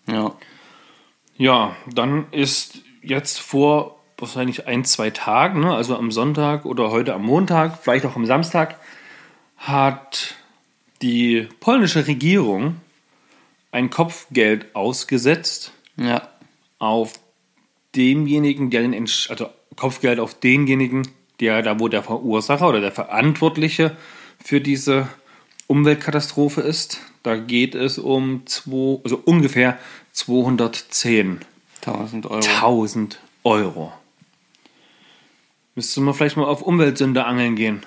Ja. 0.06 0.36
Ja, 1.36 1.76
dann 1.92 2.26
ist 2.30 2.82
jetzt 3.02 3.40
vor 3.40 3.93
wahrscheinlich 4.18 4.66
ein, 4.66 4.84
zwei 4.84 5.10
Tagen, 5.10 5.60
ne, 5.60 5.74
also 5.74 5.96
am 5.96 6.10
Sonntag 6.10 6.64
oder 6.64 6.90
heute 6.90 7.14
am 7.14 7.22
Montag, 7.22 7.78
vielleicht 7.82 8.06
auch 8.06 8.16
am 8.16 8.26
Samstag, 8.26 8.78
hat 9.56 10.34
die 11.02 11.48
polnische 11.60 12.06
Regierung 12.06 12.76
ein 13.72 13.90
Kopfgeld 13.90 14.74
ausgesetzt 14.74 15.72
Ja. 15.96 16.28
auf 16.78 17.14
demjenigen, 17.96 18.70
der 18.70 18.82
den 18.82 18.92
Entsch 18.92 19.30
also 19.30 19.48
Kopfgeld 19.76 20.20
auf 20.20 20.34
denjenigen, 20.34 21.08
der 21.40 21.62
da 21.62 21.80
wo 21.80 21.88
der 21.88 22.02
Verursacher 22.02 22.68
oder 22.68 22.80
der 22.80 22.92
Verantwortliche 22.92 23.96
für 24.42 24.60
diese 24.60 25.08
Umweltkatastrophe 25.66 26.60
ist. 26.60 27.00
Da 27.22 27.36
geht 27.36 27.74
es 27.74 27.98
um 27.98 28.46
zwei, 28.46 29.00
also 29.02 29.20
ungefähr 29.24 29.78
210.000 30.14 31.40
1000 31.86 33.18
Euro. 33.42 33.92
Müsste 35.74 36.00
man 36.00 36.14
vielleicht 36.14 36.36
mal 36.36 36.44
auf 36.44 36.62
Umweltsünde 36.62 37.24
angeln 37.24 37.56
gehen. 37.56 37.82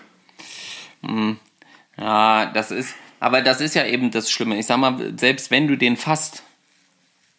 Ja, 1.98 2.48
das 2.48 2.72
ist, 2.72 2.96
aber 3.20 3.42
das 3.42 3.62
ist 3.62 3.76
ja 3.76 3.86
eben 3.86 4.12
das 4.12 4.30
Schlimme. 4.30 4.60
Ich 4.60 4.66
sag 4.66 4.78
mal, 4.78 5.14
selbst 5.18 5.52
wenn 5.52 5.68
du 5.68 5.78
den 5.78 5.98
fasst, 5.98 6.44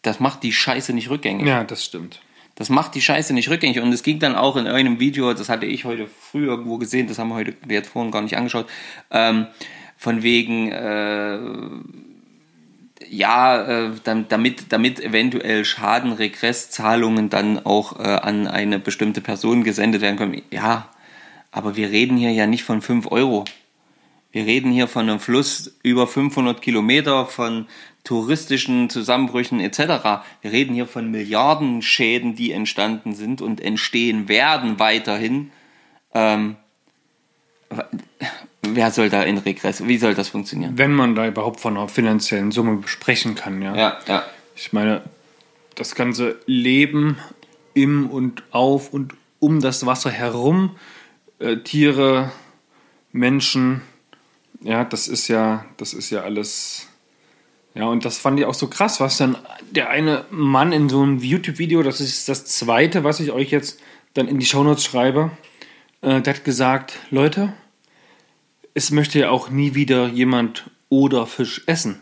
das 0.03 0.21
macht 0.21 0.43
die 0.43 0.53
Scheiße 0.53 0.93
nicht 0.93 1.11
rückgängig. 1.11 1.47
Ja, 1.47 1.65
das 1.65 1.85
stimmt. 1.85 2.21
Das 2.55 2.71
macht 2.71 2.95
die 2.95 3.01
Scheiße 3.01 3.35
nicht 3.35 3.51
rückgängig. 3.51 3.81
Und 3.81 3.93
es 3.93 4.03
ging 4.03 4.19
dann 4.19 4.35
auch 4.35 4.57
in 4.57 4.67
irgendeinem 4.67 4.99
Video, 4.99 5.33
das 5.33 5.49
hatte 5.49 5.67
ich 5.67 5.85
heute 5.85 6.09
früh 6.09 6.47
irgendwo 6.47 6.79
gesehen, 6.79 7.07
das 7.07 7.19
haben 7.19 7.29
wir 7.29 7.37
heute 7.37 7.55
wir 7.65 7.77
jetzt 7.77 7.91
vorhin 7.91 8.11
gar 8.11 8.23
nicht 8.23 8.37
angeschaut, 8.37 8.67
ähm, 9.11 9.47
von 9.97 10.23
wegen, 10.23 10.73
äh, 10.73 11.39
ja, 13.09 13.87
äh, 13.87 13.91
dam- 14.05 14.27
damit, 14.29 14.73
damit 14.73 15.01
eventuell 15.01 15.65
Schadenregresszahlungen 15.65 17.31
dann 17.31 17.65
auch 17.65 17.99
äh, 17.99 18.03
an 18.03 18.47
eine 18.47 18.79
bestimmte 18.79 19.21
Person 19.21 19.65
gesendet 19.65 20.01
werden 20.03 20.17
können. 20.17 20.43
Ja, 20.51 20.89
aber 21.51 21.77
wir 21.77 21.91
reden 21.91 22.17
hier 22.17 22.33
ja 22.33 22.47
nicht 22.47 22.65
von 22.65 22.83
5 22.83 23.11
Euro. 23.11 23.45
Wir 24.33 24.45
reden 24.45 24.71
hier 24.71 24.89
von 24.89 25.09
einem 25.09 25.21
Fluss 25.21 25.79
über 25.83 26.07
500 26.07 26.61
Kilometer, 26.61 27.27
von 27.27 27.67
touristischen 28.05 28.91
Zusammenbrüchen 28.91 29.61
etc. 29.61 30.23
Wir 30.43 30.53
reden 30.53 30.75
hier 30.75 30.87
von 30.87 31.11
Milliardenschäden, 31.11 32.35
die 32.35 32.53
entstanden 32.53 33.15
sind 33.15 33.41
und 33.41 33.61
entstehen 33.61 34.29
werden 34.29 34.79
weiterhin. 34.79 35.51
Ähm, 36.15 36.57
wer 38.75 38.91
soll 38.91 39.11
da 39.11 39.23
in 39.23 39.39
Regress? 39.39 39.87
Wie 39.87 39.99
soll 39.99 40.15
das 40.15 40.29
funktionieren? 40.29 40.77
Wenn 40.77 40.93
man 40.93 41.15
da 41.15 41.27
überhaupt 41.27 41.61
von 41.61 41.77
einer 41.77 41.89
finanziellen 41.89 42.53
Summe 42.53 42.83
sprechen 42.87 43.35
kann, 43.35 43.63
ja. 43.63 43.75
Ja, 43.75 43.99
ja. 44.07 44.25
Ich 44.57 44.73
meine, 44.73 45.03
das 45.75 45.95
ganze 45.95 46.37
Leben 46.47 47.19
im 47.75 48.11
und 48.11 48.43
auf 48.51 48.93
und 48.93 49.15
um 49.39 49.61
das 49.61 49.87
Wasser 49.87 50.11
herum, 50.11 50.77
äh, 51.39 51.59
Tiere, 51.59 52.33
Menschen, 53.13 53.83
ja, 54.61 54.85
das 54.85 55.09
ist 55.09 55.29
ja, 55.29 55.65
das 55.77 55.95
ist 55.95 56.11
ja 56.11 56.23
alles. 56.23 56.89
Ja, 57.75 57.87
und 57.87 58.05
das 58.05 58.19
fand 58.19 58.41
ich 58.41 58.47
auch 58.47 58.55
so 58.55 58.67
krass, 58.67 58.99
was 58.99 59.19
dann 59.19 59.37
der 59.71 59.91
eine 59.91 60.25
Mann 60.31 60.73
in 60.73 60.89
so 60.89 61.03
einem 61.03 61.19
YouTube-Video, 61.19 61.83
das 61.83 62.01
ist 62.01 62.29
das 62.29 62.45
zweite, 62.47 63.05
was 63.05 63.21
ich 63.21 63.31
euch 63.31 63.51
jetzt 63.51 63.81
dann 64.15 64.27
in 64.27 64.41
die 64.41 64.47
Shownotes 64.47 64.85
schreibe, 64.85 65.31
äh, 66.01 66.21
der 66.21 66.35
hat 66.35 66.45
gesagt, 66.45 66.99
Leute, 67.11 67.53
es 68.79 68.93
möchte 68.93 69.19
ja 69.19 69.31
auch 69.31 69.51
nie 69.51 69.75
wieder 69.75 70.07
jemand 70.07 70.71
oder 70.89 71.27
Fisch 71.27 71.63
essen. 71.67 72.01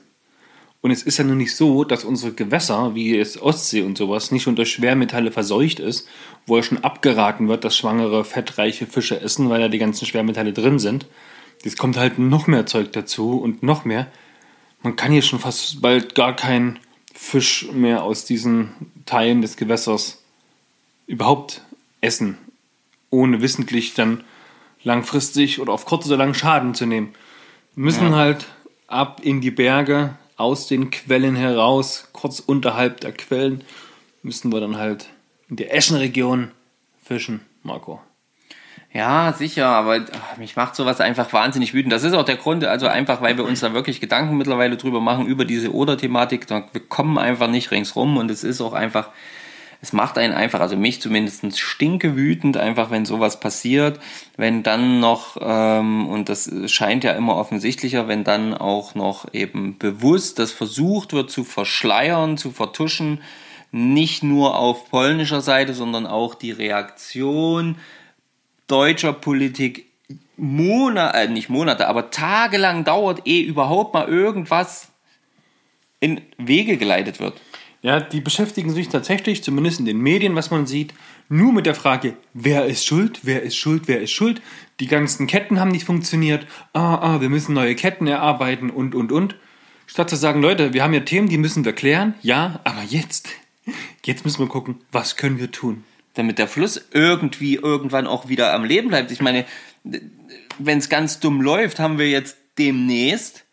Und 0.82 0.90
es 0.90 1.02
ist 1.02 1.16
ja 1.16 1.24
nun 1.24 1.38
nicht 1.38 1.56
so, 1.56 1.84
dass 1.84 2.04
unsere 2.04 2.32
Gewässer, 2.32 2.94
wie 2.94 3.16
jetzt 3.16 3.40
Ostsee 3.40 3.80
und 3.80 3.96
sowas, 3.96 4.30
nicht 4.30 4.42
schon 4.42 4.56
durch 4.56 4.72
Schwermetalle 4.72 5.32
verseucht 5.32 5.80
ist, 5.80 6.06
wo 6.44 6.58
ja 6.58 6.62
schon 6.62 6.84
abgeraten 6.84 7.48
wird, 7.48 7.64
dass 7.64 7.78
schwangere, 7.78 8.26
fettreiche 8.26 8.86
Fische 8.86 9.18
essen, 9.18 9.48
weil 9.48 9.60
da 9.60 9.68
die 9.68 9.78
ganzen 9.78 10.04
Schwermetalle 10.04 10.52
drin 10.52 10.78
sind. 10.78 11.06
Jetzt 11.64 11.78
kommt 11.78 11.96
halt 11.96 12.18
noch 12.18 12.46
mehr 12.46 12.66
Zeug 12.66 12.92
dazu 12.92 13.38
und 13.38 13.62
noch 13.62 13.86
mehr. 13.86 14.06
Man 14.82 14.96
kann 14.96 15.12
hier 15.12 15.22
schon 15.22 15.38
fast 15.38 15.80
bald 15.80 16.14
gar 16.14 16.36
keinen 16.36 16.78
Fisch 17.14 17.68
mehr 17.72 18.02
aus 18.02 18.26
diesen 18.26 18.68
Teilen 19.06 19.40
des 19.40 19.56
Gewässers 19.56 20.22
überhaupt 21.06 21.62
essen, 22.02 22.36
ohne 23.08 23.40
wissentlich 23.40 23.94
dann 23.94 24.22
langfristig 24.86 25.60
oder 25.60 25.72
auf 25.72 25.84
kurz 25.84 26.06
oder 26.06 26.16
lang 26.16 26.32
Schaden 26.32 26.74
zu 26.74 26.86
nehmen. 26.86 27.12
Wir 27.74 27.84
müssen 27.84 28.14
halt 28.14 28.46
ab 28.86 29.20
in 29.22 29.40
die 29.40 29.50
Berge, 29.50 30.14
aus 30.36 30.68
den 30.68 30.90
Quellen 30.90 31.34
heraus, 31.34 32.08
kurz 32.12 32.40
unterhalb 32.40 33.00
der 33.00 33.12
Quellen, 33.12 33.64
müssen 34.22 34.52
wir 34.52 34.60
dann 34.60 34.76
halt 34.76 35.08
in 35.48 35.56
der 35.56 35.74
Eschenregion 35.74 36.52
fischen, 37.02 37.40
Marco. 37.62 38.00
Ja, 38.92 39.32
sicher, 39.32 39.66
aber 39.66 40.06
ach, 40.12 40.36
mich 40.38 40.56
macht 40.56 40.76
sowas 40.76 41.00
einfach 41.00 41.32
wahnsinnig 41.32 41.74
wütend. 41.74 41.92
Das 41.92 42.04
ist 42.04 42.14
auch 42.14 42.24
der 42.24 42.36
Grund, 42.36 42.64
also 42.64 42.86
einfach, 42.86 43.20
weil 43.20 43.36
wir 43.36 43.44
uns 43.44 43.60
da 43.60 43.74
wirklich 43.74 44.00
Gedanken 44.00 44.36
mittlerweile 44.36 44.76
drüber 44.76 45.00
machen, 45.00 45.26
über 45.26 45.44
diese 45.44 45.74
Oder-Thematik. 45.74 46.48
Wir 46.48 46.80
kommen 46.88 47.18
einfach 47.18 47.48
nicht 47.48 47.72
ringsrum 47.72 48.16
und 48.16 48.30
es 48.30 48.44
ist 48.44 48.60
auch 48.60 48.72
einfach, 48.72 49.10
es 49.86 49.92
macht 49.92 50.18
einen 50.18 50.34
einfach, 50.34 50.58
also 50.58 50.76
mich 50.76 51.00
zumindest 51.00 51.56
stinke 51.60 52.16
wütend, 52.16 52.56
einfach 52.56 52.90
wenn 52.90 53.06
sowas 53.06 53.38
passiert, 53.38 54.00
wenn 54.36 54.64
dann 54.64 54.98
noch, 54.98 55.36
ähm, 55.40 56.08
und 56.08 56.28
das 56.28 56.50
scheint 56.66 57.04
ja 57.04 57.12
immer 57.12 57.36
offensichtlicher, 57.36 58.08
wenn 58.08 58.24
dann 58.24 58.52
auch 58.52 58.96
noch 58.96 59.32
eben 59.32 59.78
bewusst 59.78 60.40
das 60.40 60.50
versucht 60.50 61.12
wird 61.12 61.30
zu 61.30 61.44
verschleiern, 61.44 62.36
zu 62.36 62.50
vertuschen, 62.50 63.20
nicht 63.70 64.24
nur 64.24 64.58
auf 64.58 64.90
polnischer 64.90 65.40
Seite, 65.40 65.72
sondern 65.72 66.04
auch 66.04 66.34
die 66.34 66.50
Reaktion 66.50 67.76
deutscher 68.66 69.12
Politik 69.12 69.86
Monate, 70.36 71.16
äh, 71.16 71.28
nicht 71.28 71.48
Monate, 71.48 71.86
aber 71.86 72.10
tagelang 72.10 72.82
dauert, 72.82 73.22
ehe 73.24 73.44
überhaupt 73.44 73.94
mal 73.94 74.08
irgendwas 74.08 74.88
in 76.00 76.22
Wege 76.38 76.76
geleitet 76.76 77.20
wird. 77.20 77.40
Ja, 77.86 78.00
die 78.00 78.20
beschäftigen 78.20 78.72
sich 78.72 78.88
tatsächlich, 78.88 79.44
zumindest 79.44 79.78
in 79.78 79.86
den 79.86 80.00
Medien, 80.00 80.34
was 80.34 80.50
man 80.50 80.66
sieht, 80.66 80.92
nur 81.28 81.52
mit 81.52 81.66
der 81.66 81.76
Frage, 81.76 82.16
wer 82.34 82.66
ist 82.66 82.84
schuld, 82.84 83.20
wer 83.22 83.44
ist 83.44 83.54
schuld, 83.54 83.86
wer 83.86 84.00
ist 84.00 84.10
schuld. 84.10 84.42
Die 84.80 84.88
ganzen 84.88 85.28
Ketten 85.28 85.60
haben 85.60 85.70
nicht 85.70 85.84
funktioniert. 85.84 86.48
Ah, 86.72 86.96
ah, 86.96 87.20
wir 87.20 87.28
müssen 87.28 87.54
neue 87.54 87.76
Ketten 87.76 88.08
erarbeiten 88.08 88.70
und, 88.70 88.96
und, 88.96 89.12
und. 89.12 89.36
Statt 89.86 90.10
zu 90.10 90.16
sagen, 90.16 90.42
Leute, 90.42 90.72
wir 90.72 90.82
haben 90.82 90.94
ja 90.94 91.00
Themen, 91.00 91.28
die 91.28 91.38
müssen 91.38 91.64
wir 91.64 91.74
klären. 91.74 92.14
Ja, 92.22 92.58
aber 92.64 92.82
jetzt, 92.82 93.28
jetzt 94.04 94.24
müssen 94.24 94.40
wir 94.40 94.48
gucken, 94.48 94.80
was 94.90 95.14
können 95.16 95.38
wir 95.38 95.52
tun. 95.52 95.84
damit 96.14 96.38
der 96.38 96.48
Fluss 96.48 96.88
irgendwie 96.92 97.54
irgendwann 97.54 98.08
auch 98.08 98.28
wieder 98.28 98.52
am 98.52 98.64
Leben 98.64 98.88
bleibt. 98.88 99.12
Ich 99.12 99.20
meine, 99.20 99.44
wenn 100.58 100.78
es 100.78 100.88
ganz 100.88 101.20
dumm 101.20 101.40
läuft, 101.40 101.78
haben 101.78 101.98
wir 101.98 102.10
jetzt 102.10 102.36
demnächst 102.58 103.45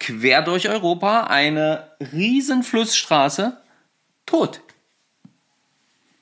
quer 0.00 0.42
durch 0.42 0.68
Europa 0.68 1.24
eine 1.24 1.90
riesen 2.12 2.62
Flussstraße 2.62 3.56
tot. 4.26 4.60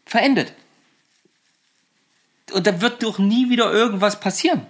Verendet. 0.07 0.53
Und 2.53 2.67
da 2.67 2.81
wird 2.81 3.03
doch 3.03 3.19
nie 3.19 3.51
wieder 3.51 3.73
irgendwas 3.73 4.21
passieren. 4.21 4.63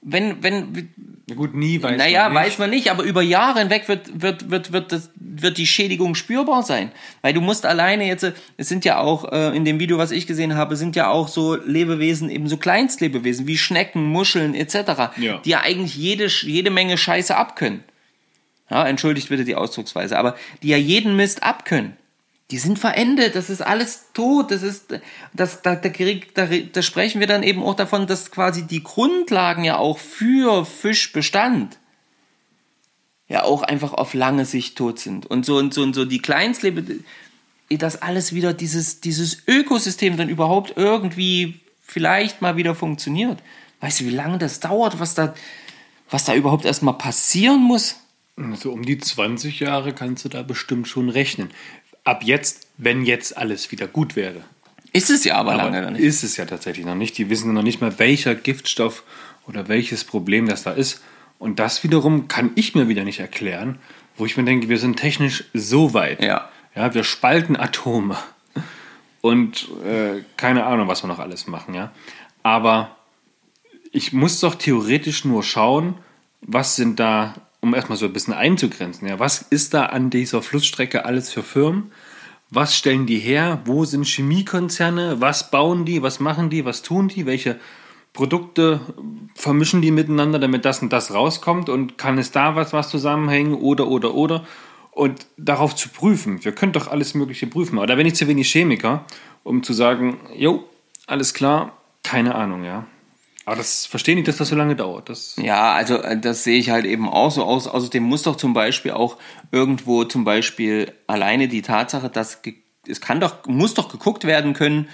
Wenn, 0.00 0.42
wenn, 0.44 0.90
Na 1.28 1.34
gut, 1.34 1.54
nie 1.54 1.82
weiß 1.82 1.98
naja, 1.98 2.28
man 2.28 2.32
nicht. 2.44 2.52
weiß 2.52 2.58
man 2.58 2.70
nicht, 2.70 2.90
aber 2.90 3.02
über 3.02 3.20
Jahre 3.20 3.58
hinweg 3.58 3.88
wird, 3.88 4.22
wird, 4.22 4.48
wird, 4.48 4.72
wird, 4.72 4.92
das, 4.92 5.10
wird 5.16 5.58
die 5.58 5.66
Schädigung 5.66 6.14
spürbar 6.14 6.62
sein. 6.62 6.92
Weil 7.20 7.34
du 7.34 7.40
musst 7.40 7.66
alleine 7.66 8.06
jetzt, 8.06 8.24
es 8.56 8.68
sind 8.68 8.84
ja 8.84 8.98
auch, 9.00 9.30
äh, 9.32 9.56
in 9.56 9.64
dem 9.64 9.80
Video, 9.80 9.98
was 9.98 10.12
ich 10.12 10.28
gesehen 10.28 10.54
habe, 10.54 10.76
sind 10.76 10.94
ja 10.94 11.08
auch 11.10 11.26
so 11.26 11.56
Lebewesen, 11.56 12.30
eben 12.30 12.48
so 12.48 12.56
Kleinstlebewesen, 12.58 13.48
wie 13.48 13.58
Schnecken, 13.58 14.04
Muscheln 14.04 14.54
etc., 14.54 15.10
Ja. 15.18 15.38
die 15.44 15.50
ja 15.50 15.60
eigentlich 15.62 15.96
jede, 15.96 16.26
jede 16.26 16.70
Menge 16.70 16.96
Scheiße 16.96 17.36
abkönnen. 17.36 17.82
Ja, 18.70 18.86
entschuldigt 18.86 19.28
bitte 19.28 19.44
die 19.44 19.54
Ausdrucksweise, 19.56 20.18
aber 20.18 20.36
die 20.62 20.68
ja 20.68 20.76
jeden 20.76 21.16
Mist 21.16 21.42
abkönnen. 21.42 21.96
Die 22.50 22.58
sind 22.58 22.78
verendet, 22.78 23.34
das 23.34 23.50
ist 23.50 23.60
alles 23.60 24.06
tot, 24.14 24.50
das 24.50 24.62
ist, 24.62 24.98
das, 25.34 25.60
da, 25.60 25.74
da, 25.76 25.90
krieg- 25.90 26.34
da, 26.34 26.46
da 26.46 26.82
sprechen 26.82 27.20
wir 27.20 27.26
dann 27.26 27.42
eben 27.42 27.62
auch 27.62 27.74
davon, 27.74 28.06
dass 28.06 28.30
quasi 28.30 28.66
die 28.66 28.82
Grundlagen 28.82 29.64
ja 29.64 29.76
auch 29.76 29.98
für 29.98 30.64
Fischbestand 30.64 31.78
ja 33.28 33.42
auch 33.42 33.62
einfach 33.62 33.92
auf 33.92 34.14
lange 34.14 34.46
Sicht 34.46 34.78
tot 34.78 34.98
sind. 34.98 35.26
Und 35.26 35.44
so 35.44 35.58
und 35.58 35.74
so 35.74 35.82
und 35.82 35.92
so 35.94 36.06
die 36.06 36.22
Kleinstlebe, 36.22 36.82
dass 37.68 38.00
alles 38.00 38.32
wieder 38.32 38.54
dieses, 38.54 39.02
dieses 39.02 39.42
Ökosystem 39.46 40.16
dann 40.16 40.30
überhaupt 40.30 40.72
irgendwie 40.76 41.60
vielleicht 41.82 42.40
mal 42.40 42.56
wieder 42.56 42.74
funktioniert. 42.74 43.38
Weißt 43.80 44.00
du, 44.00 44.04
wie 44.06 44.10
lange 44.10 44.38
das 44.38 44.60
dauert, 44.60 44.98
was 45.00 45.14
da, 45.14 45.34
was 46.08 46.24
da 46.24 46.34
überhaupt 46.34 46.64
erstmal 46.64 46.94
passieren 46.96 47.60
muss? 47.60 47.96
So 48.56 48.72
um 48.72 48.84
die 48.84 48.98
20 48.98 49.60
Jahre 49.60 49.92
kannst 49.92 50.24
du 50.24 50.28
da 50.28 50.42
bestimmt 50.42 50.88
schon 50.88 51.08
rechnen. 51.08 51.50
Ab 52.04 52.22
jetzt, 52.24 52.68
wenn 52.76 53.04
jetzt 53.04 53.36
alles 53.36 53.70
wieder 53.72 53.86
gut 53.86 54.16
wäre. 54.16 54.42
Ist 54.92 55.10
es 55.10 55.24
ja 55.24 55.36
aber, 55.36 55.52
Aber 55.52 55.64
lange 55.64 55.82
dann 55.82 55.92
nicht. 55.94 56.02
ist 56.02 56.22
es 56.22 56.36
ja 56.36 56.46
tatsächlich 56.46 56.86
noch 56.86 56.94
nicht. 56.94 57.18
Die 57.18 57.28
wissen 57.30 57.52
noch 57.52 57.62
nicht 57.62 57.80
mal, 57.80 57.98
welcher 57.98 58.34
Giftstoff 58.34 59.02
oder 59.46 59.68
welches 59.68 60.04
Problem 60.04 60.46
das 60.46 60.62
da 60.62 60.70
ist. 60.72 61.02
Und 61.38 61.58
das 61.58 61.84
wiederum 61.84 62.28
kann 62.28 62.50
ich 62.54 62.74
mir 62.74 62.88
wieder 62.88 63.04
nicht 63.04 63.20
erklären, 63.20 63.78
wo 64.16 64.26
ich 64.26 64.36
mir 64.36 64.44
denke, 64.44 64.68
wir 64.68 64.78
sind 64.78 64.96
technisch 64.96 65.44
so 65.52 65.94
weit. 65.94 66.22
Ja. 66.22 66.48
Ja, 66.74 66.94
wir 66.94 67.04
spalten 67.04 67.56
Atome. 67.56 68.16
Und 69.20 69.68
äh, 69.84 70.22
keine 70.36 70.64
Ahnung, 70.64 70.88
was 70.88 71.02
wir 71.02 71.08
noch 71.08 71.18
alles 71.18 71.46
machen, 71.46 71.74
ja. 71.74 71.92
Aber 72.42 72.96
ich 73.92 74.12
muss 74.12 74.40
doch 74.40 74.54
theoretisch 74.54 75.24
nur 75.24 75.42
schauen, 75.42 75.94
was 76.40 76.76
sind 76.76 77.00
da, 77.00 77.34
um 77.60 77.74
erstmal 77.74 77.98
so 77.98 78.06
ein 78.06 78.12
bisschen 78.12 78.34
einzugrenzen, 78.34 79.08
ja, 79.08 79.18
was 79.18 79.42
ist 79.42 79.74
da 79.74 79.86
an 79.86 80.10
dieser 80.10 80.42
Flussstrecke 80.42 81.04
alles 81.04 81.32
für 81.32 81.42
Firmen? 81.42 81.92
Was 82.50 82.76
stellen 82.76 83.06
die 83.06 83.18
her? 83.18 83.60
Wo 83.66 83.84
sind 83.84 84.06
Chemiekonzerne? 84.06 85.20
Was 85.20 85.50
bauen 85.50 85.84
die? 85.84 86.02
Was 86.02 86.18
machen 86.18 86.48
die? 86.48 86.64
Was 86.64 86.82
tun 86.82 87.08
die? 87.08 87.26
Welche 87.26 87.60
Produkte 88.14 88.80
vermischen 89.34 89.82
die 89.82 89.90
miteinander, 89.90 90.38
damit 90.38 90.64
das 90.64 90.80
und 90.80 90.90
das 90.90 91.12
rauskommt? 91.12 91.68
Und 91.68 91.98
kann 91.98 92.16
es 92.16 92.30
da 92.30 92.56
was, 92.56 92.72
was 92.72 92.88
zusammenhängen? 92.88 93.54
Oder, 93.54 93.88
oder, 93.88 94.14
oder? 94.14 94.46
Und 94.92 95.26
darauf 95.36 95.76
zu 95.76 95.90
prüfen. 95.90 96.42
Wir 96.42 96.52
können 96.52 96.72
doch 96.72 96.88
alles 96.88 97.14
Mögliche 97.14 97.46
prüfen. 97.46 97.76
Aber 97.76 97.86
da 97.86 97.96
bin 97.96 98.06
ich 98.06 98.14
zu 98.14 98.26
wenig 98.26 98.50
Chemiker, 98.50 99.04
um 99.44 99.62
zu 99.62 99.74
sagen, 99.74 100.18
jo, 100.34 100.64
alles 101.06 101.34
klar, 101.34 101.76
keine 102.02 102.34
Ahnung, 102.34 102.64
ja. 102.64 102.86
Aber 103.48 103.56
das 103.56 103.86
verstehe 103.86 104.14
nicht, 104.14 104.28
dass 104.28 104.36
das 104.36 104.50
so 104.50 104.56
lange 104.56 104.76
dauert. 104.76 105.08
Das 105.08 105.34
Ja, 105.36 105.72
also 105.72 106.02
äh, 106.02 106.20
das 106.20 106.44
sehe 106.44 106.58
ich 106.58 106.68
halt 106.68 106.84
eben 106.84 107.08
auch 107.08 107.30
so 107.30 107.44
aus. 107.44 107.66
Außerdem 107.66 108.02
muss 108.02 108.24
doch 108.24 108.36
zum 108.36 108.52
Beispiel 108.52 108.90
auch 108.90 109.16
irgendwo 109.52 110.04
zum 110.04 110.22
Beispiel 110.24 110.92
alleine 111.06 111.48
die 111.48 111.62
Tatsache, 111.62 112.10
dass 112.10 112.42
es 112.86 113.00
kann 113.00 113.20
doch, 113.20 113.46
muss 113.46 113.72
doch 113.72 113.88
geguckt 113.90 114.24
werden 114.24 114.52
können, 114.52 114.90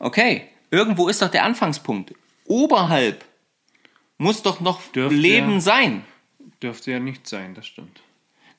okay, 0.00 0.48
irgendwo 0.72 1.06
ist 1.06 1.22
doch 1.22 1.28
der 1.30 1.44
Anfangspunkt. 1.44 2.12
Oberhalb 2.44 3.24
muss 4.18 4.42
doch 4.42 4.58
noch 4.58 4.80
Dürfte- 4.92 5.14
Leben 5.14 5.60
sein. 5.60 6.04
dürfte 6.60 6.90
ja 6.90 6.98
nicht 6.98 7.28
sein, 7.28 7.54
das 7.54 7.66
stimmt. 7.68 8.00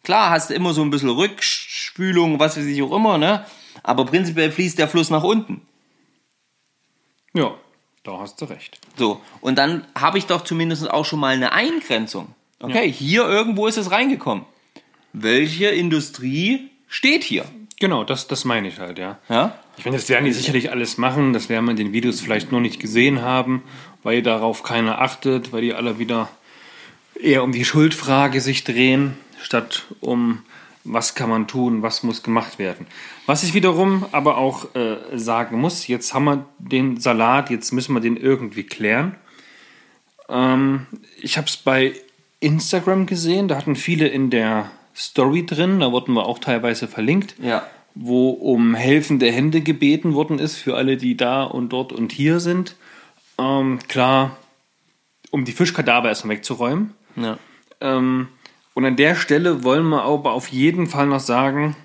Klar, 0.03 0.29
hast 0.29 0.51
du 0.51 0.53
immer 0.53 0.73
so 0.73 0.81
ein 0.83 0.89
bisschen 0.89 1.09
Rückspülung, 1.09 2.39
was 2.39 2.55
weiß 2.55 2.63
ich 2.65 2.81
auch 2.81 2.95
immer, 2.95 3.17
ne? 3.17 3.45
Aber 3.83 4.05
prinzipiell 4.05 4.53
fließt 4.53 4.79
der 4.79 4.87
Fluss 4.87 5.09
nach 5.09 5.23
unten. 5.23 5.67
Ja, 7.33 7.55
da 8.03 8.19
hast 8.19 8.41
du 8.41 8.45
recht. 8.45 8.79
So, 8.97 9.21
und 9.41 9.57
dann 9.57 9.85
habe 9.95 10.17
ich 10.17 10.25
doch 10.25 10.43
zumindest 10.43 10.89
auch 10.89 11.05
schon 11.05 11.19
mal 11.19 11.33
eine 11.33 11.53
Eingrenzung. 11.53 12.27
Okay, 12.59 12.91
hier 12.91 13.27
irgendwo 13.27 13.67
ist 13.67 13.77
es 13.77 13.91
reingekommen. 13.91 14.45
Welche 15.13 15.67
Industrie 15.67 16.69
steht 16.87 17.23
hier? 17.23 17.45
Genau, 17.79 18.03
das, 18.03 18.27
das 18.27 18.45
meine 18.45 18.67
ich 18.67 18.79
halt, 18.79 18.97
ja. 18.97 19.19
Ja? 19.29 19.57
Ich 19.77 19.85
meine, 19.85 19.97
das 19.97 20.07
werden 20.07 20.25
die 20.25 20.33
sicherlich 20.33 20.71
alles 20.71 20.97
machen, 20.97 21.33
das 21.33 21.49
werden 21.49 21.65
wir 21.65 21.71
in 21.71 21.77
den 21.77 21.93
Videos 21.93 22.21
vielleicht 22.21 22.51
noch 22.51 22.59
nicht 22.59 22.79
gesehen 22.79 23.21
haben, 23.21 23.63
weil 24.03 24.21
darauf 24.21 24.63
keiner 24.63 25.01
achtet, 25.01 25.51
weil 25.51 25.61
die 25.61 25.73
alle 25.73 25.99
wieder 25.99 26.29
eher 27.19 27.43
um 27.43 27.51
die 27.51 27.65
Schuldfrage 27.65 28.41
sich 28.41 28.63
drehen, 28.63 29.17
statt 29.41 29.85
um 29.99 30.43
was 30.83 31.15
kann 31.15 31.29
man 31.29 31.47
tun, 31.47 31.81
was 31.81 32.03
muss 32.03 32.23
gemacht 32.23 32.59
werden. 32.59 32.87
Was 33.25 33.43
ich 33.43 33.53
wiederum 33.53 34.05
aber 34.11 34.37
auch 34.37 34.75
äh, 34.75 34.97
sagen 35.17 35.59
muss, 35.61 35.87
jetzt 35.87 36.13
haben 36.13 36.25
wir 36.25 36.45
den 36.59 36.99
Salat, 36.99 37.49
jetzt 37.49 37.71
müssen 37.71 37.93
wir 37.93 38.01
den 38.01 38.17
irgendwie 38.17 38.63
klären. 38.63 39.15
Ähm, 40.29 40.87
ich 41.21 41.37
habe 41.37 41.47
es 41.47 41.57
bei 41.57 41.93
Instagram 42.39 43.05
gesehen, 43.05 43.47
da 43.47 43.55
hatten 43.57 43.75
viele 43.75 44.07
in 44.07 44.29
der 44.29 44.71
Story 44.95 45.45
drin, 45.45 45.79
da 45.79 45.91
wurden 45.91 46.13
wir 46.13 46.25
auch 46.25 46.39
teilweise 46.39 46.87
verlinkt 46.87 47.35
Ja. 47.41 47.65
wo 47.95 48.29
um 48.31 48.75
helfende 48.75 49.31
Hände 49.31 49.61
gebeten 49.61 50.13
worden 50.13 50.39
ist 50.39 50.57
für 50.57 50.75
alle, 50.75 50.97
die 50.97 51.15
da 51.15 51.43
und 51.43 51.69
dort 51.73 51.93
und 51.93 52.11
hier 52.11 52.39
sind. 52.39 52.75
Ähm, 53.39 53.79
klar, 53.87 54.37
um 55.31 55.45
die 55.45 55.51
Fischkadaver 55.51 56.09
erstmal 56.09 56.35
wegzuräumen. 56.37 56.93
ja. 57.15 57.37
Ähm, 57.81 58.27
und 58.73 58.85
an 58.85 58.95
der 58.95 59.15
Stelle 59.15 59.63
wollen 59.63 59.87
wir 59.89 60.03
aber 60.03 60.33
auf 60.33 60.47
jeden 60.49 60.87
Fall 60.87 61.07
noch 61.07 61.19
sagen, 61.19 61.75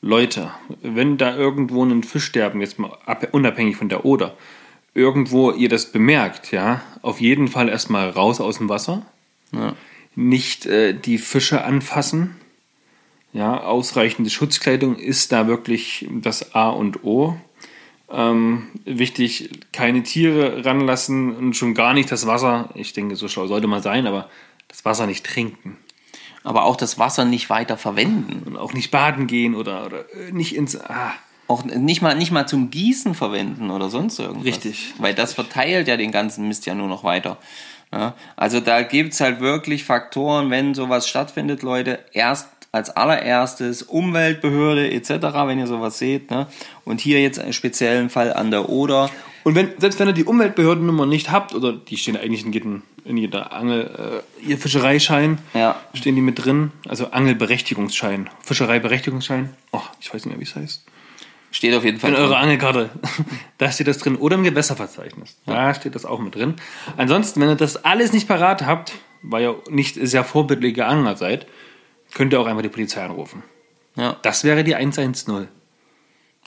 Leute, 0.00 0.50
wenn 0.82 1.16
da 1.16 1.34
irgendwo 1.34 1.84
ein 1.84 2.02
Fischsterben, 2.02 2.60
jetzt 2.60 2.78
mal 2.78 2.96
ab- 3.06 3.28
unabhängig 3.32 3.76
von 3.76 3.88
der 3.88 4.04
Oder, 4.04 4.36
irgendwo 4.92 5.50
ihr 5.50 5.68
das 5.68 5.90
bemerkt, 5.92 6.52
ja, 6.52 6.82
auf 7.02 7.20
jeden 7.20 7.48
Fall 7.48 7.68
erstmal 7.68 8.10
raus 8.10 8.40
aus 8.40 8.58
dem 8.58 8.68
Wasser. 8.68 9.04
Nicht 10.14 10.66
äh, 10.66 10.92
die 10.92 11.18
Fische 11.18 11.64
anfassen. 11.64 12.36
Ja, 13.32 13.62
ausreichende 13.62 14.30
Schutzkleidung 14.30 14.96
ist 14.96 15.32
da 15.32 15.48
wirklich 15.48 16.06
das 16.10 16.54
A 16.54 16.68
und 16.68 17.02
O. 17.02 17.36
Ähm, 18.08 18.68
wichtig, 18.84 19.50
keine 19.72 20.04
Tiere 20.04 20.64
ranlassen 20.64 21.34
und 21.34 21.56
schon 21.56 21.74
gar 21.74 21.94
nicht 21.94 22.12
das 22.12 22.26
Wasser. 22.28 22.68
Ich 22.74 22.92
denke, 22.92 23.16
so 23.16 23.26
schlau 23.26 23.48
sollte 23.48 23.66
man 23.66 23.82
sein, 23.82 24.06
aber 24.06 24.28
das 24.68 24.84
Wasser 24.84 25.06
nicht 25.08 25.26
trinken. 25.26 25.78
Aber 26.44 26.64
auch 26.64 26.76
das 26.76 26.98
Wasser 26.98 27.24
nicht 27.24 27.50
weiter 27.50 27.76
verwenden. 27.76 28.42
Und 28.46 28.56
auch 28.56 28.72
nicht 28.72 28.90
baden 28.90 29.26
gehen 29.26 29.54
oder, 29.54 29.86
oder 29.86 30.00
äh, 30.14 30.30
nicht 30.30 30.54
ins. 30.54 30.78
Ah, 30.78 31.12
Auch 31.48 31.64
nicht 31.64 32.02
mal, 32.02 32.14
nicht 32.14 32.30
mal 32.30 32.46
zum 32.46 32.70
Gießen 32.70 33.14
verwenden 33.14 33.70
oder 33.70 33.90
sonst 33.90 34.18
irgendwas. 34.18 34.44
Richtig. 34.46 34.94
Weil 34.98 35.14
das 35.14 35.32
verteilt 35.34 35.88
ja 35.88 35.96
den 35.96 36.12
ganzen 36.12 36.46
Mist 36.46 36.66
ja 36.66 36.74
nur 36.74 36.88
noch 36.88 37.02
weiter. 37.02 37.38
Ja, 37.92 38.14
also 38.36 38.60
da 38.60 38.82
gibt's 38.82 39.20
halt 39.20 39.40
wirklich 39.40 39.84
Faktoren, 39.84 40.50
wenn 40.50 40.74
sowas 40.74 41.08
stattfindet, 41.08 41.62
Leute, 41.62 42.00
erst 42.12 42.48
als 42.72 42.90
allererstes 42.90 43.82
Umweltbehörde 43.82 44.90
etc., 44.90 45.10
wenn 45.46 45.60
ihr 45.60 45.68
sowas 45.68 45.98
seht. 45.98 46.30
Ne? 46.30 46.48
Und 46.84 47.00
hier 47.00 47.22
jetzt 47.22 47.38
einen 47.38 47.52
speziellen 47.52 48.10
Fall 48.10 48.32
an 48.32 48.50
der 48.50 48.68
Oder. 48.68 49.10
Und 49.44 49.54
wenn, 49.54 49.72
selbst 49.78 49.98
wenn 50.00 50.08
ihr 50.08 50.14
die 50.14 50.24
Umweltbehördennummer 50.24 51.06
nicht 51.06 51.30
habt, 51.30 51.54
oder 51.54 51.72
die 51.72 51.96
stehen 51.96 52.16
eigentlich 52.16 52.44
in, 52.44 52.52
jedem, 52.52 52.82
in 53.04 53.16
jeder 53.18 53.52
Angel, 53.52 54.22
äh, 54.42 54.46
ihr 54.48 54.58
Fischereischein, 54.58 55.38
Ja. 55.52 55.76
stehen 55.92 56.14
die 56.16 56.22
mit 56.22 56.44
drin, 56.44 56.72
also 56.88 57.10
Angelberechtigungsschein, 57.10 58.30
Fischereiberechtigungsschein, 58.42 59.50
oh, 59.72 59.80
ich 60.00 60.08
weiß 60.12 60.24
nicht 60.24 60.32
mehr, 60.34 60.38
wie 60.40 60.48
es 60.48 60.56
heißt. 60.56 60.84
Steht 61.50 61.74
auf 61.74 61.84
jeden 61.84 62.00
Fall. 62.00 62.10
In 62.10 62.16
drin. 62.16 62.24
eurer 62.24 62.38
Angelkarte, 62.38 62.90
da 63.58 63.70
steht 63.70 63.86
das 63.86 63.98
drin. 63.98 64.16
Oder 64.16 64.34
im 64.36 64.42
Gewässerverzeichnis, 64.42 65.36
da 65.46 65.72
steht 65.74 65.94
das 65.94 66.04
auch 66.04 66.18
mit 66.18 66.34
drin. 66.34 66.54
Ansonsten, 66.96 67.40
wenn 67.40 67.48
ihr 67.50 67.54
das 67.54 67.84
alles 67.84 68.12
nicht 68.12 68.26
parat 68.26 68.66
habt, 68.66 68.92
weil 69.22 69.42
ihr 69.44 69.62
nicht 69.70 69.96
sehr 70.00 70.24
vorbildliche 70.24 70.84
Angler 70.86 71.16
seid, 71.16 71.46
könnt 72.14 72.32
ihr 72.32 72.40
auch 72.40 72.46
einfach 72.46 72.62
die 72.62 72.68
Polizei 72.70 73.04
anrufen. 73.04 73.42
Ja. 73.96 74.16
Das 74.22 74.42
wäre 74.42 74.64
die 74.64 74.74
110. 74.74 75.48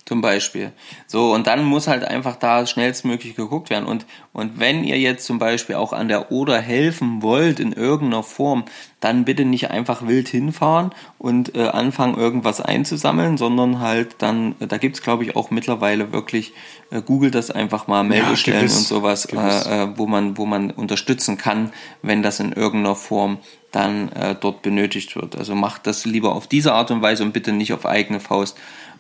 Zum 0.08 0.22
Beispiel. 0.22 0.72
So, 1.06 1.34
und 1.34 1.48
dann 1.48 1.66
muss 1.66 1.90
halt 1.90 2.06
einfach 2.06 2.38
da 2.38 2.66
schnellstmöglich 2.66 3.36
geguckt 3.36 3.70
werden. 3.70 3.86
Und, 3.86 4.06
und 4.32 4.58
wenn 4.58 4.86
ihr 4.86 4.98
jetzt 4.98 5.26
zum 5.26 5.38
Beispiel 5.38 5.76
auch 5.76 5.92
an 5.92 6.08
der 6.08 6.32
Oder 6.32 6.62
helfen 6.62 7.22
wollt 7.22 7.60
in 7.60 7.74
irgendeiner 7.74 8.24
Form, 8.24 8.64
dann 9.02 9.26
bitte 9.26 9.44
nicht 9.44 9.70
einfach 9.70 10.08
wild 10.08 10.30
hinfahren 10.30 10.92
und 11.18 11.58
äh, 11.58 11.68
anfangen, 11.68 12.18
irgendwas 12.18 12.62
einzusammeln, 12.62 13.36
sondern 13.36 13.82
halt 13.82 14.16
dann, 14.20 14.56
äh, 14.62 14.68
da 14.68 14.78
gibt's 14.78 15.02
glaube 15.02 15.26
ich, 15.26 15.36
auch 15.36 15.52
mittlerweile 15.52 16.14
wirklich, 16.14 16.54
äh, 16.90 17.02
googelt 17.02 17.36
das 17.36 17.52
einfach 17.52 17.88
mal, 17.88 18.06
Meldestellen 18.06 18.62
gewiss, 18.62 18.78
und 18.78 18.88
sowas, 18.88 19.26
äh, 19.26 19.36
äh, 19.36 19.90
wo, 19.98 20.08
man, 20.08 20.38
wo 20.38 20.46
man 20.46 20.72
unterstützen 20.72 21.38
kann, 21.38 21.74
wenn 22.02 22.24
das 22.24 22.40
in 22.40 22.54
irgendeiner 22.54 22.96
Form 22.96 23.40
dann 23.74 24.10
äh, 24.14 24.36
dort 24.40 24.62
benötigt 24.62 25.18
wird. 25.18 25.36
Also 25.36 25.54
macht 25.54 25.86
das 25.86 26.06
lieber 26.06 26.34
auf 26.34 26.48
diese 26.48 26.72
Art 26.72 26.92
und 26.92 27.02
Weise 27.02 27.24
und 27.24 27.34
bitte 27.34 27.52
nicht 27.52 27.74
auf 27.74 27.86
eigene 27.86 28.22
Faust. 28.22 28.58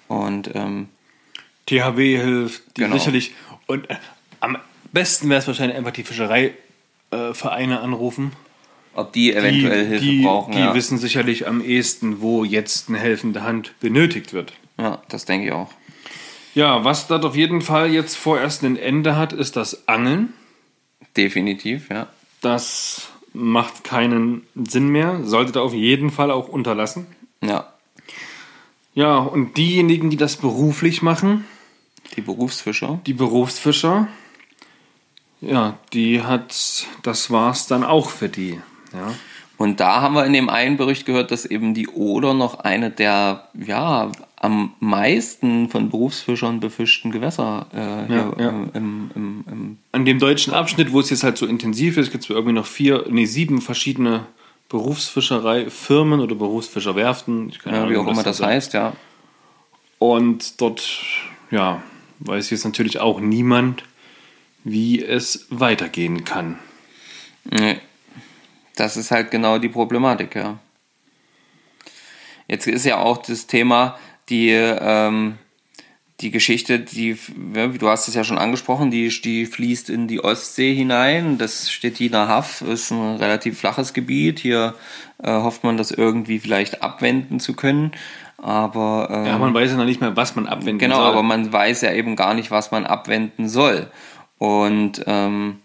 Und 0.10 0.52
ähm, 0.54 0.90
THW 1.68 2.18
hilft, 2.18 2.64
die 2.78 2.82
Genau. 2.82 2.96
sicherlich. 2.98 3.34
Und 3.68 3.90
äh, 3.90 3.96
am 4.40 4.58
besten 4.92 5.30
wäre 5.30 5.40
es 5.40 5.48
wahrscheinlich 5.48 5.78
einfach 5.78 5.92
die 5.92 6.04
Fischereivereine 6.04 7.76
äh, 7.76 7.78
anrufen. 7.84 8.32
ob 8.94 9.14
die 9.14 9.26
Die, 9.32 9.36
eventuell 9.36 9.86
Hilfe 9.88 10.04
die, 10.06 10.24
brauchen. 10.24 10.54
die 10.54 10.60
ja. 10.60 10.74
wissen 10.74 10.98
sicherlich 10.98 11.48
am 11.48 11.62
ehesten, 11.62 12.20
wo 12.22 12.44
jetzt 12.44 12.90
eine 12.90 12.98
helfende 12.98 13.44
Hand 13.44 13.74
benötigt 13.80 14.34
wird. 14.34 14.54
ja, 14.80 15.02
das 15.10 15.26
denke 15.26 15.48
ich 15.48 15.52
auch. 15.54 15.72
Ja, 16.56 16.84
was 16.84 17.06
das 17.08 17.24
auf 17.24 17.36
jeden 17.36 17.62
Fall 17.62 17.92
jetzt 17.92 18.16
vorerst 18.18 18.64
ein 18.64 18.78
Ende 18.78 19.16
hat, 19.16 19.32
ist 19.34 19.56
das 19.56 19.88
Angeln. 19.88 20.34
Definitiv, 21.16 21.90
ja. 21.92 22.08
Das 22.42 23.10
macht 23.34 23.84
keinen 23.84 24.42
Sinn 24.56 24.88
mehr, 24.90 25.20
solltet 25.24 25.58
ihr 25.58 25.62
auf 25.62 25.74
jeden 25.74 26.10
Fall 26.10 26.32
auch 26.32 26.48
unterlassen. 26.48 27.06
Ja, 27.44 27.72
Ja, 28.96 29.18
und 29.18 29.58
diejenigen, 29.58 30.10
die 30.10 30.18
das 30.18 30.38
beruflich 30.38 31.04
machen, 31.04 31.46
die 32.16 32.22
Berufsfischer. 32.22 33.00
die 33.06 33.14
Berufsfischer, 33.14 34.08
ja, 35.42 35.78
die 35.94 36.24
hat, 36.24 36.86
das 37.04 37.30
war's 37.30 37.68
dann 37.68 37.84
auch 37.84 38.10
für 38.10 38.30
die. 38.30 38.60
Ja. 38.94 39.14
Und 39.58 39.80
da 39.80 40.02
haben 40.02 40.14
wir 40.14 40.26
in 40.26 40.34
dem 40.34 40.50
einen 40.50 40.78
Bericht 40.78 41.06
gehört, 41.06 41.32
dass 41.32 41.46
eben 41.46 41.74
die 41.74 41.88
Oder 41.88 42.34
noch 42.34 42.60
eine 42.60 42.92
der, 42.92 43.50
ja, 43.56 44.12
am 44.36 44.74
meisten 44.80 45.70
von 45.70 45.90
Berufsfischern 45.90 46.60
befischten 46.60 47.12
Gewässer 47.12 47.66
äh, 47.74 48.08
hier, 48.08 48.34
ja. 48.38 48.50
Im, 48.50 48.70
im, 48.74 49.12
im, 49.16 49.44
im, 49.52 49.78
An 49.92 50.06
dem 50.06 50.20
deutschen 50.20 50.54
Abschnitt, 50.54 50.94
wo 50.94 51.00
es 51.00 51.10
jetzt 51.10 51.24
halt 51.24 51.40
so 51.40 51.48
intensiv 51.48 51.98
ist, 51.98 52.12
gibt 52.12 52.24
es 52.24 52.30
irgendwie 52.30 52.54
noch 52.54 52.68
vier, 52.68 53.06
nee, 53.10 53.26
sieben 53.26 53.62
verschiedene 53.62 54.28
Berufsfischereifirmen 54.70 56.20
oder 56.20 56.36
Berufsfischerwerften. 56.36 57.52
Ja, 57.66 57.90
wie 57.90 57.98
auch 57.98 58.08
immer 58.08 58.22
das 58.22 58.42
heißt, 58.42 58.74
ja. 58.74 58.94
Und 59.98 60.62
dort, 60.62 61.04
ja, 61.50 61.82
weiß 62.20 62.50
jetzt 62.50 62.66
natürlich 62.66 63.00
auch 63.00 63.20
niemand, 63.20 63.84
wie 64.64 65.04
es 65.04 65.46
weitergehen 65.50 66.24
kann. 66.24 66.60
Nee. 67.44 67.80
Das 68.76 68.96
ist 68.96 69.12
halt 69.12 69.32
genau 69.32 69.58
die 69.58 69.70
Problematik, 69.70 70.36
ja. 70.36 70.60
Jetzt 72.48 72.68
ist 72.68 72.86
ja 72.86 73.00
auch 73.00 73.18
das 73.18 73.48
Thema, 73.48 73.98
die, 74.30 74.52
ähm, 74.52 75.38
die 76.22 76.32
Geschichte, 76.32 76.80
die, 76.80 77.18
du 77.36 77.90
hast 77.90 78.08
es 78.08 78.14
ja 78.14 78.24
schon 78.24 78.38
angesprochen, 78.38 78.90
die, 78.90 79.10
die 79.22 79.46
fließt 79.46 79.90
in 79.90 80.08
die 80.08 80.24
Ostsee 80.24 80.74
hinein. 80.74 81.38
Das 81.38 81.72
Stettiner 81.72 82.28
Haff 82.28 82.62
ist 82.62 82.92
ein 82.92 83.18
relativ 83.18 83.60
flaches 83.60 83.94
Gebiet. 83.94 84.40
Hier 84.40 84.76
äh, 85.22 85.30
hofft 85.30 85.64
man, 85.64 85.78
das 85.78 85.92
irgendwie 85.92 86.40
vielleicht 86.40 86.82
abwenden 86.82 87.40
zu 87.40 87.54
können. 87.54 87.92
Aber 88.38 89.10
ähm, 89.12 89.26
Ja, 89.26 89.38
man 89.38 89.54
weiß 89.54 89.72
ja 89.72 89.78
noch 89.78 89.86
nicht 89.86 90.00
mehr, 90.02 90.16
was 90.16 90.36
man 90.36 90.48
abwenden 90.48 90.78
Genau, 90.80 90.98
soll. 90.98 91.06
aber 91.06 91.24
man 91.24 91.52
weiß 91.52 91.82
ja 91.82 91.92
eben 91.94 92.16
gar 92.16 92.34
nicht, 92.34 92.52
was 92.52 92.72
man 92.72 92.86
abwenden 92.86 93.50
soll. 93.50 93.90
Und 94.38 95.04
ähm, 95.08 95.60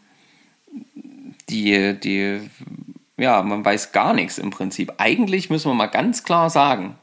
die, 1.48 1.98
die, 2.00 2.40
ja, 3.16 3.42
man 3.42 3.64
weiß 3.64 3.92
gar 3.92 4.14
nichts 4.14 4.38
im 4.38 4.50
Prinzip. 4.50 4.94
Eigentlich 4.98 5.50
müssen 5.50 5.70
wir 5.70 5.74
mal 5.74 5.86
ganz 5.86 6.24
klar 6.24 6.48
sagen, 6.50 6.96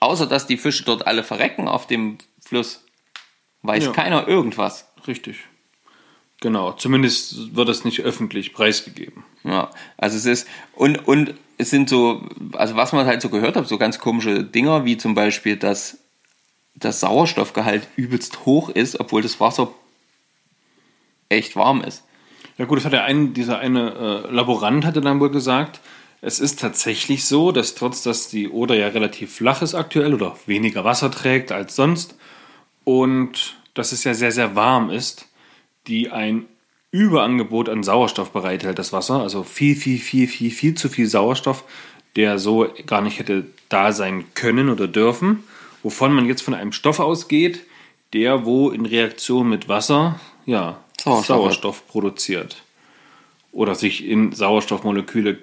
außer 0.00 0.26
dass 0.26 0.46
die 0.46 0.56
Fische 0.56 0.84
dort 0.84 1.06
alle 1.06 1.22
verrecken 1.22 1.68
auf 1.68 1.86
dem 1.86 2.18
Fluss, 2.42 2.84
weiß 3.62 3.86
Ja. 3.86 3.92
keiner 3.92 4.26
irgendwas. 4.26 4.86
Richtig. 5.06 5.40
Genau, 6.40 6.72
zumindest 6.72 7.54
wird 7.54 7.68
es 7.68 7.84
nicht 7.84 8.00
öffentlich 8.00 8.54
preisgegeben. 8.54 9.24
Ja, 9.44 9.68
also 9.98 10.16
es 10.16 10.24
ist, 10.24 10.48
und, 10.74 11.06
und 11.06 11.34
es 11.60 11.70
sind 11.70 11.88
so, 11.88 12.22
also 12.52 12.74
was 12.76 12.92
man 12.92 13.06
halt 13.06 13.20
so 13.20 13.28
gehört 13.28 13.56
hat, 13.56 13.68
so 13.68 13.78
ganz 13.78 13.98
komische 13.98 14.42
Dinger, 14.42 14.84
wie 14.84 14.96
zum 14.96 15.14
Beispiel, 15.14 15.56
dass 15.56 15.98
das 16.74 17.00
Sauerstoffgehalt 17.00 17.86
übelst 17.96 18.46
hoch 18.46 18.70
ist, 18.70 18.98
obwohl 18.98 19.22
das 19.22 19.40
Wasser 19.40 19.72
echt 21.28 21.56
warm 21.56 21.82
ist. 21.82 22.04
Ja 22.56 22.64
gut, 22.64 22.78
das 22.78 22.84
hat 22.86 22.92
der 22.92 23.04
ein, 23.04 23.34
dieser 23.34 23.58
eine 23.58 24.24
äh, 24.28 24.32
Laborant 24.32 24.84
hatte 24.84 25.00
dann 25.00 25.20
wohl 25.20 25.30
gesagt, 25.30 25.80
es 26.22 26.40
ist 26.40 26.60
tatsächlich 26.60 27.24
so, 27.24 27.52
dass 27.52 27.74
trotz, 27.74 28.02
dass 28.02 28.28
die 28.28 28.48
Oder 28.48 28.74
ja 28.74 28.88
relativ 28.88 29.34
flach 29.34 29.62
ist 29.62 29.74
aktuell 29.74 30.14
oder 30.14 30.36
weniger 30.46 30.84
Wasser 30.84 31.10
trägt 31.10 31.52
als 31.52 31.76
sonst 31.76 32.16
und 32.84 33.56
dass 33.74 33.92
es 33.92 34.04
ja 34.04 34.14
sehr, 34.14 34.32
sehr 34.32 34.54
warm 34.56 34.90
ist, 34.90 35.28
die 35.86 36.10
ein 36.10 36.46
Überangebot 36.92 37.68
an 37.68 37.82
Sauerstoff 37.82 38.30
bereithält, 38.30 38.78
das 38.78 38.92
Wasser. 38.92 39.20
Also 39.20 39.42
viel, 39.42 39.76
viel, 39.76 39.98
viel, 39.98 40.26
viel, 40.26 40.50
viel 40.50 40.74
zu 40.74 40.88
viel 40.88 41.06
Sauerstoff, 41.06 41.64
der 42.16 42.38
so 42.38 42.66
gar 42.86 43.00
nicht 43.00 43.18
hätte 43.18 43.46
da 43.68 43.92
sein 43.92 44.24
können 44.34 44.68
oder 44.68 44.88
dürfen. 44.88 45.44
Wovon 45.82 46.12
man 46.12 46.26
jetzt 46.26 46.42
von 46.42 46.54
einem 46.54 46.72
Stoff 46.72 47.00
ausgeht, 47.00 47.64
der 48.12 48.44
wo 48.44 48.70
in 48.70 48.86
Reaktion 48.86 49.48
mit 49.48 49.68
Wasser 49.68 50.20
ja, 50.46 50.80
Sauerstoff 50.98 51.26
Sauerstoff, 51.26 51.86
produziert. 51.86 52.62
Oder 53.52 53.74
sich 53.74 54.06
in 54.06 54.32
Sauerstoffmoleküle 54.32 55.38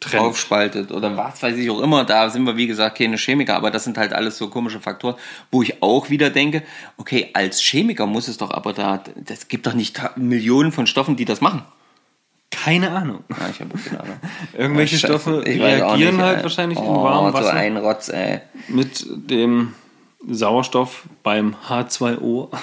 trennt. 0.00 0.24
aufspaltet 0.24 0.92
oder 0.92 1.16
was 1.16 1.42
weiß 1.42 1.56
ich 1.56 1.70
auch 1.70 1.80
immer. 1.80 2.04
Da 2.04 2.30
sind 2.30 2.44
wir, 2.44 2.56
wie 2.56 2.66
gesagt, 2.66 2.98
keine 2.98 3.16
Chemiker, 3.16 3.56
aber 3.56 3.70
das 3.70 3.84
sind 3.84 3.98
halt 3.98 4.12
alles 4.12 4.38
so 4.38 4.48
komische 4.48 4.80
Faktoren, 4.80 5.16
wo 5.50 5.62
ich 5.62 5.82
auch 5.82 6.10
wieder 6.10 6.30
denke, 6.30 6.62
okay, 6.96 7.30
als 7.34 7.60
Chemiker 7.60 8.06
muss 8.06 8.28
es 8.28 8.38
doch 8.38 8.50
aber 8.50 8.72
da, 8.72 9.02
das 9.16 9.48
gibt 9.48 9.66
doch 9.66 9.74
nicht 9.74 10.00
Millionen 10.16 10.72
von 10.72 10.86
Stoffen, 10.86 11.16
die 11.16 11.24
das 11.24 11.40
machen. 11.40 11.64
Keine 12.50 12.90
Ahnung. 12.90 13.24
Ja, 13.30 13.48
ich 13.50 13.60
habe 13.60 13.78
keine 13.78 14.00
Ahnung. 14.00 14.16
Irgendwelche 14.52 14.98
Scheiße, 14.98 15.06
Stoffe 15.06 15.44
reagieren 15.44 16.16
nicht, 16.16 16.24
halt 16.24 16.38
ey. 16.38 16.42
wahrscheinlich 16.42 16.78
in 16.78 16.84
oh, 16.84 17.02
warmem 17.02 17.32
so 17.32 17.38
Wasser 17.38 17.54
ein 17.54 17.76
Rotz, 17.78 18.08
ey. 18.10 18.40
mit 18.68 19.06
dem 19.08 19.74
Sauerstoff 20.28 21.04
beim 21.22 21.56
H2O. 21.68 22.48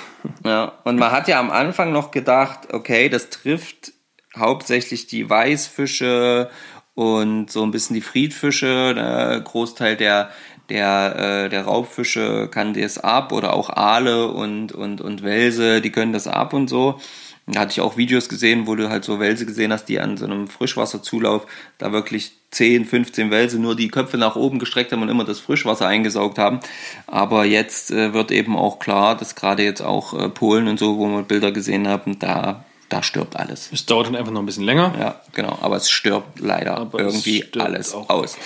Ja, 0.46 0.74
und 0.84 0.98
man 0.98 1.12
hat 1.12 1.28
ja 1.28 1.40
am 1.40 1.50
Anfang 1.50 1.92
noch 1.94 2.12
gedacht, 2.12 2.74
okay, 2.74 3.10
das 3.10 3.30
trifft 3.30 3.94
hauptsächlich 4.38 5.08
die 5.08 5.30
Weißfische 5.30 6.50
und 7.00 7.50
so 7.50 7.64
ein 7.64 7.72
bisschen 7.72 7.94
die 7.94 8.02
Friedfische. 8.02 8.94
Der 8.94 9.40
Großteil 9.40 9.96
der, 9.96 10.32
der, 10.68 11.46
äh, 11.46 11.50
der 11.50 11.64
Raubfische 11.64 12.50
kann 12.52 12.74
das 12.74 12.98
ab 12.98 13.32
oder 13.32 13.54
auch 13.54 13.70
Aale 13.70 14.28
und, 14.28 14.74
und, 14.74 15.00
und 15.00 15.24
Welse, 15.24 15.80
die 15.80 15.92
können 15.92 16.12
das 16.12 16.28
ab 16.28 16.52
und 16.52 16.70
so. 16.70 17.00
Da 17.48 17.62
hatte 17.62 17.72
ich 17.72 17.80
auch 17.80 17.96
Videos 17.96 18.28
gesehen, 18.28 18.68
wo 18.68 18.76
du 18.76 18.90
halt 18.90 19.06
so 19.06 19.18
Welse 19.18 19.46
gesehen 19.46 19.72
hast, 19.72 19.86
die 19.86 20.02
an 20.02 20.18
so 20.18 20.26
einem 20.26 20.50
Frischwasserzulauf 20.50 21.48
da 21.78 21.94
wirklich 21.94 22.34
10, 22.52 22.84
15 22.84 23.32
Welse 23.32 23.60
nur 23.60 23.78
die 23.78 23.88
Köpfe 23.88 24.18
nach 24.18 24.36
oben 24.36 24.60
gestreckt 24.60 24.92
haben 24.92 25.02
und 25.02 25.08
immer 25.10 25.24
das 25.24 25.40
Frischwasser 25.40 25.88
eingesaugt 25.88 26.38
haben. 26.38 26.60
Aber 27.08 27.46
jetzt 27.46 27.92
äh, 27.92 28.14
wird 28.14 28.32
eben 28.32 28.58
auch 28.58 28.80
klar, 28.80 29.16
dass 29.16 29.36
gerade 29.36 29.64
jetzt 29.64 29.82
auch 29.82 30.14
äh, 30.20 30.28
Polen 30.28 30.68
und 30.68 30.78
so, 30.78 30.98
wo 30.98 31.08
wir 31.08 31.24
Bilder 31.24 31.54
gesehen 31.54 31.88
haben, 31.88 32.20
da, 32.20 32.66
da 32.90 33.04
stirbt 33.04 33.36
alles. 33.36 33.70
Es 33.72 33.86
dauert 33.86 34.08
dann 34.08 34.16
einfach 34.16 34.32
noch 34.32 34.42
ein 34.42 34.46
bisschen 34.46 34.64
länger. 34.66 34.94
Ja, 35.00 35.22
genau. 35.34 35.58
Aber 35.62 35.78
es 35.78 35.90
stirbt 35.90 36.40
leider 36.40 36.78
Aber 36.78 37.00
irgendwie 37.00 37.38
stirbt 37.38 37.58
alles 37.60 37.94
auch. 37.94 38.10
aus. 38.10 38.38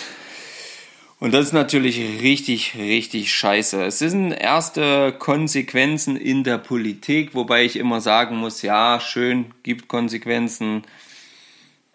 Und 1.20 1.34
das 1.34 1.46
ist 1.48 1.54
natürlich 1.54 2.00
richtig, 2.22 2.76
richtig 2.78 3.34
scheiße. 3.34 3.82
Es 3.86 4.00
sind 4.00 4.34
erste 4.34 5.14
Konsequenzen 5.18 6.18
in 6.18 6.44
der 6.44 6.58
Politik, 6.58 7.34
wobei 7.34 7.64
ich 7.64 7.78
immer 7.78 8.02
sagen 8.02 8.36
muss, 8.36 8.62
ja, 8.62 9.00
schön, 9.00 9.46
gibt 9.64 9.88
Konsequenzen, 9.88 10.84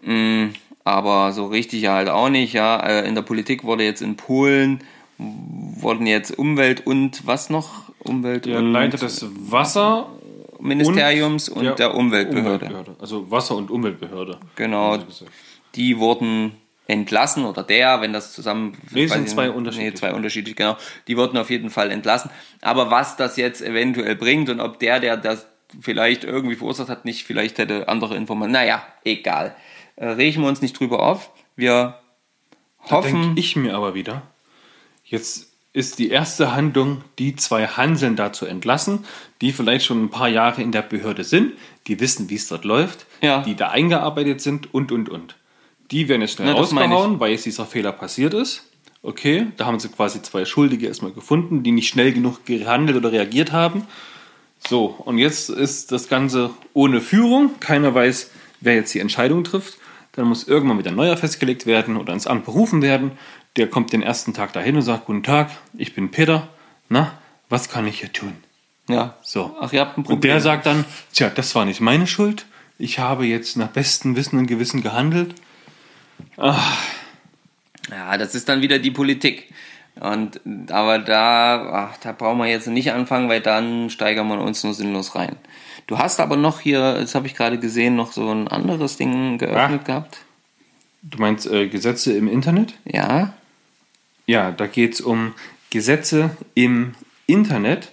mm, 0.01 0.47
aber 0.85 1.33
so 1.33 1.47
richtig 1.47 1.87
halt 1.89 2.09
auch 2.09 2.31
nicht. 2.31 2.55
Ja, 2.55 2.81
Äh, 2.81 3.07
in 3.07 3.15
der 3.15 3.23
Politik 3.23 3.65
wurde 3.65 3.85
jetzt 3.85 4.01
in 4.01 4.17
Polen 4.17 4.83
wurden 5.19 6.07
jetzt 6.07 6.39
Umwelt 6.39 6.87
und 6.87 7.27
was 7.27 7.51
noch? 7.51 7.83
Umwelt 7.99 8.47
Der 8.47 8.59
und 8.59 8.73
Leiter 8.73 8.99
des 8.99 9.27
Wasser 9.51 10.09
Ministeriums 10.61 11.49
und, 11.49 11.79
der 11.79 11.95
Umweltbehörde. 11.95 12.97
Also 13.01 13.31
Wasser- 13.31 13.57
und 13.57 13.71
Umweltbehörde. 13.71 14.39
Genau, 14.57 14.99
die 15.75 15.99
wurden 15.99 16.53
entlassen 16.87 17.45
oder 17.45 17.63
der, 17.63 18.01
wenn 18.01 18.13
das 18.13 18.33
zusammen. 18.33 18.77
Nee, 18.91 19.07
sind 19.07 19.25
ich 19.27 19.31
zwei 19.33 19.47
nicht. 19.47 19.57
unterschiedliche. 19.57 19.91
Nee, 19.91 19.97
zwei 19.97 20.15
unterschiedlich, 20.15 20.57
genau. 20.57 20.77
Die 21.07 21.17
wurden 21.17 21.37
auf 21.37 21.51
jeden 21.51 21.71
Fall 21.71 21.91
entlassen. 21.91 22.31
Aber 22.63 22.91
was 22.91 23.17
das 23.17 23.37
jetzt 23.37 23.61
eventuell 23.61 24.17
bringt 24.17 24.49
und 24.49 24.61
ob 24.61 24.79
der, 24.79 24.99
der 24.99 25.17
das 25.19 25.47
vielleicht 25.81 26.25
irgendwie 26.25 26.57
verursacht 26.57 26.89
hat, 26.89 27.05
nicht 27.05 27.25
vielleicht 27.27 27.59
hätte 27.59 27.89
andere 27.89 28.17
Informationen. 28.17 28.53
Naja, 28.53 28.83
egal. 29.05 29.55
Äh, 29.97 30.07
regen 30.09 30.41
wir 30.43 30.49
uns 30.49 30.63
nicht 30.63 30.79
drüber 30.81 31.03
auf. 31.03 31.31
Wir 31.57 31.99
Da 32.89 32.97
hoffen. 32.97 33.21
denke 33.23 33.41
ich 33.41 33.55
mir 33.57 33.75
aber 33.75 33.95
wieder, 33.95 34.23
jetzt 35.05 35.48
ist 35.79 36.01
die 36.01 36.11
erste 36.11 36.55
Handlung, 36.57 37.03
die 37.21 37.37
zwei 37.37 37.69
Hanseln 37.69 38.17
da 38.17 38.33
zu 38.33 38.47
entlassen, 38.47 39.05
die 39.41 39.53
vielleicht 39.53 39.85
schon 39.87 40.05
ein 40.05 40.11
paar 40.11 40.29
Jahre 40.29 40.61
in 40.61 40.73
der 40.73 40.83
Behörde 40.83 41.23
sind, 41.23 41.53
die 41.87 42.01
wissen, 42.01 42.29
wie 42.31 42.35
es 42.35 42.49
dort 42.49 42.65
läuft, 42.65 43.07
Ja. 43.23 43.43
die 43.43 43.55
da 43.55 43.69
eingearbeitet 43.69 44.41
sind 44.41 44.75
und, 44.75 44.91
und, 44.91 45.09
und. 45.09 45.37
Die 45.93 46.09
werden 46.09 46.23
jetzt 46.23 46.35
schnell 46.35 46.51
rausgehauen, 46.51 47.21
weil 47.21 47.31
jetzt 47.31 47.47
dieser 47.47 47.65
Fehler 47.65 47.93
passiert 47.93 48.35
ist. 48.35 48.65
Okay, 49.03 49.47
da 49.57 49.67
haben 49.67 49.79
sie 49.79 49.89
quasi 49.89 50.21
zwei 50.21 50.45
Schuldige 50.45 50.89
erstmal 50.89 51.13
gefunden, 51.13 51.63
die 51.63 51.71
nicht 51.71 51.89
schnell 51.89 52.13
genug 52.13 52.45
gehandelt 52.45 52.99
oder 52.99 53.13
reagiert 53.13 53.53
haben. 53.53 53.85
So, 54.69 54.87
und 54.87 55.19
jetzt 55.19 55.49
ist 55.49 55.93
das 55.93 56.09
Ganze 56.09 56.51
ohne 56.75 57.01
Führung. 57.01 57.61
Keiner 57.61 57.95
weiß, 57.95 58.31
wer 58.61 58.75
jetzt 58.75 58.93
die 58.93 58.99
Entscheidung 58.99 59.45
trifft. 59.45 59.79
Dann 60.13 60.27
muss 60.27 60.49
irgendwann 60.49 60.79
wieder 60.79 60.91
ein 60.91 60.97
neuer 60.97 61.17
festgelegt 61.17 61.65
werden 61.65 61.97
oder 61.97 62.13
ins 62.13 62.27
Amt 62.27 62.45
berufen 62.45 62.83
werden. 62.83 63.13
Der 63.57 63.69
kommt 63.69 63.93
den 63.93 64.03
ersten 64.03 64.35
Tag 64.35 64.53
dahin 64.53 64.77
und 64.77 64.83
sagt: 64.83 65.07
Guten 65.07 65.23
Tag, 65.23 65.51
ich 65.77 65.95
bin 65.95 66.11
Peter. 66.11 66.49
Na, 66.89 67.13
was 67.49 67.69
kann 67.69 67.87
ich 67.87 68.01
hier 68.01 68.13
tun? 68.13 68.35
ja. 68.89 69.15
So. 69.23 69.57
Ach, 69.61 69.73
ihr 69.73 69.81
habt 69.81 69.99
ein 69.99 70.03
Problem. 70.05 70.17
Und 70.17 70.25
der 70.25 70.41
sagt 70.41 70.67
dann: 70.67 70.85
Tja, 71.13 71.31
das 71.31 71.55
war 71.55 71.65
nicht 71.65 71.81
meine 71.81 72.07
Schuld. 72.07 72.47
Ich 72.79 72.99
habe 73.01 73.27
jetzt 73.27 73.57
nach 73.57 73.69
bestem 73.69 74.15
Wissen 74.17 74.39
und 74.39 74.47
Gewissen 74.47 74.83
gehandelt. 74.83 75.35
Ja, 76.37 78.17
das 78.17 78.35
ist 78.35 78.49
dann 78.49 78.61
wieder 78.61 78.79
die 78.79 78.91
Politik. 78.91 79.53
Und 79.99 80.41
aber 80.71 81.01
da, 81.01 81.91
ach, 81.91 81.97
da 81.99 82.13
brauchen 82.13 82.39
wir 82.39 82.47
jetzt 82.47 82.69
nicht 82.69 82.93
anfangen, 82.93 83.29
weil 83.29 83.41
dann 83.41 83.91
steigern 83.91 84.29
wir 84.29 84.41
uns 84.41 84.63
nur 84.63 84.75
sinnlos 84.75 85.17
rein. 85.17 85.35
Du 85.89 85.99
hast 85.99 86.21
aber 86.21 86.37
noch 86.37 86.61
hier, 86.61 86.95
das 87.01 87.15
habe 87.17 87.27
ich 87.27 87.35
gerade 87.35 87.59
gesehen, 87.59 87.97
noch 87.97 88.13
so 88.13 88.31
ein 88.31 88.47
anderes 88.47 88.97
Ding 88.97 89.39
geöffnet 89.39 89.81
Ah. 89.83 89.85
gehabt. 89.87 90.19
Du 91.03 91.19
meinst 91.19 91.47
äh, 91.47 91.69
Gesetze 91.69 92.13
im 92.17 92.29
Internet? 92.29 92.75
Ja. 92.85 93.35
Ja, 94.27 94.51
da 94.51 94.67
geht 94.67 94.95
es 94.95 95.01
um 95.01 95.35
Gesetze 95.71 96.31
im 96.55 96.95
Internet, 97.27 97.93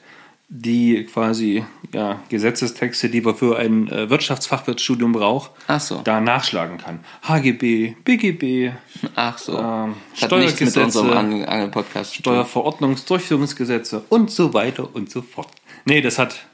die 0.50 1.06
quasi 1.06 1.66
ja, 1.94 2.20
Gesetzestexte, 2.30 3.10
die 3.10 3.22
man 3.22 3.36
für 3.36 3.58
ein 3.58 3.88
äh, 3.90 4.10
Wirtschaftsfachwirtsstudium 4.10 5.12
braucht, 5.12 5.52
so. 5.80 6.02
da 6.04 6.20
nachschlagen 6.20 6.78
kann. 6.78 7.00
HGB, 7.24 7.96
BGB, 8.04 8.74
Ach 9.16 9.38
so. 9.38 9.58
ähm, 9.58 9.96
Steuergesetze. 10.14 11.04
Steuerverordnungsdurchführungsgesetze 12.12 14.04
und 14.10 14.30
so 14.32 14.54
weiter 14.54 14.94
und 14.94 15.10
so 15.10 15.22
fort. 15.22 15.50
Nee, 15.86 16.02
das 16.02 16.20
hat 16.20 16.46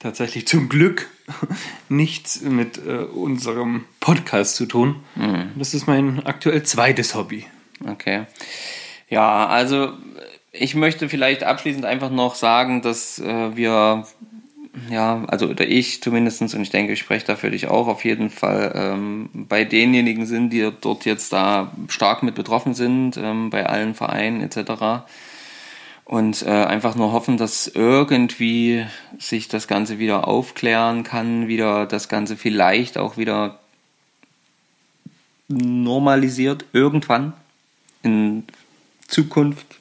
tatsächlich 0.00 0.48
zum 0.48 0.68
Glück 0.68 1.08
nichts 1.88 2.40
mit 2.40 2.78
äh, 2.84 3.04
unserem 3.04 3.84
Podcast 4.00 4.56
zu 4.56 4.66
tun. 4.66 4.96
Mhm. 5.14 5.52
Das 5.56 5.74
ist 5.74 5.86
mein 5.86 6.26
aktuell 6.26 6.64
zweites 6.64 7.14
Hobby. 7.14 7.46
Okay. 7.86 8.24
Ja, 9.08 9.46
also 9.46 9.92
ich 10.50 10.74
möchte 10.74 11.08
vielleicht 11.08 11.44
abschließend 11.44 11.84
einfach 11.84 12.10
noch 12.10 12.34
sagen, 12.34 12.82
dass 12.82 13.20
äh, 13.20 13.56
wir 13.56 14.04
ja, 14.88 15.24
also 15.26 15.48
oder 15.48 15.66
ich 15.66 16.02
zumindest, 16.02 16.42
und 16.42 16.62
ich 16.62 16.70
denke, 16.70 16.92
ich 16.92 17.00
spreche 17.00 17.26
da 17.26 17.36
für 17.36 17.50
dich 17.50 17.68
auch 17.68 17.88
auf 17.88 18.04
jeden 18.04 18.30
Fall, 18.30 18.72
ähm, 18.74 19.28
bei 19.32 19.64
denjenigen 19.64 20.26
sind, 20.26 20.50
die 20.50 20.70
dort 20.80 21.04
jetzt 21.04 21.32
da 21.32 21.72
stark 21.88 22.22
mit 22.22 22.36
betroffen 22.36 22.74
sind, 22.74 23.16
ähm, 23.16 23.50
bei 23.50 23.66
allen 23.66 23.94
Vereinen 23.94 24.42
etc. 24.42 25.04
Und 26.10 26.42
äh, 26.42 26.50
einfach 26.50 26.96
nur 26.96 27.12
hoffen, 27.12 27.36
dass 27.36 27.68
irgendwie 27.68 28.84
sich 29.20 29.46
das 29.46 29.68
Ganze 29.68 30.00
wieder 30.00 30.26
aufklären 30.26 31.04
kann, 31.04 31.46
wieder 31.46 31.86
das 31.86 32.08
Ganze 32.08 32.36
vielleicht 32.36 32.98
auch 32.98 33.16
wieder 33.16 33.60
normalisiert 35.46 36.64
irgendwann 36.72 37.32
in 38.02 38.42
Zukunft, 39.06 39.78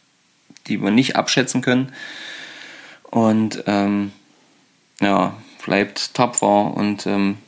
die 0.68 0.80
wir 0.80 0.92
nicht 0.92 1.15
abschätzen 1.15 1.63
können. 1.63 1.94
Und 3.10 3.63
ähm, 3.65 4.12
ja, 5.02 5.36
bleibt 5.65 6.13
tapfer 6.13 6.76
und 6.76 7.08
ähm, 7.08 7.39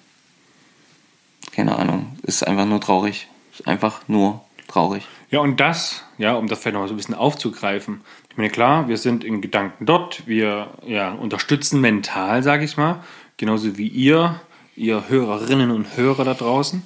keine 1.52 1.76
Ahnung, 1.76 2.18
ist 2.24 2.48
einfach 2.48 2.66
nur 2.66 2.82
traurig. 2.82 3.28
Ist 3.54 3.68
einfach 3.68 4.02
nur 4.08 4.44
traurig. 4.68 5.06
Ja, 5.30 5.40
und 5.40 5.60
das, 5.60 6.04
ja, 6.18 6.34
um 6.34 6.48
das 6.48 6.60
vielleicht 6.60 6.76
noch 6.76 6.88
so 6.88 6.94
ein 6.94 6.98
bisschen 6.98 7.16
aufzugreifen. 7.16 8.02
Ich 8.32 8.38
meine, 8.38 8.50
klar, 8.50 8.88
wir 8.88 8.96
sind 8.96 9.26
in 9.26 9.42
Gedanken 9.42 9.86
dort, 9.86 10.26
wir 10.26 10.70
ja, 10.88 11.12
unterstützen 11.12 11.82
mental, 11.82 12.44
sage 12.44 12.64
ich 12.64 12.78
mal, 12.78 13.04
genauso 13.36 13.78
wie 13.78 13.90
ihr, 13.90 14.40
ihr 14.78 15.10
Hörerinnen 15.10 15.70
und 15.70 15.98
Hörer 15.98 16.24
da 16.24 16.34
draußen. 16.34 16.82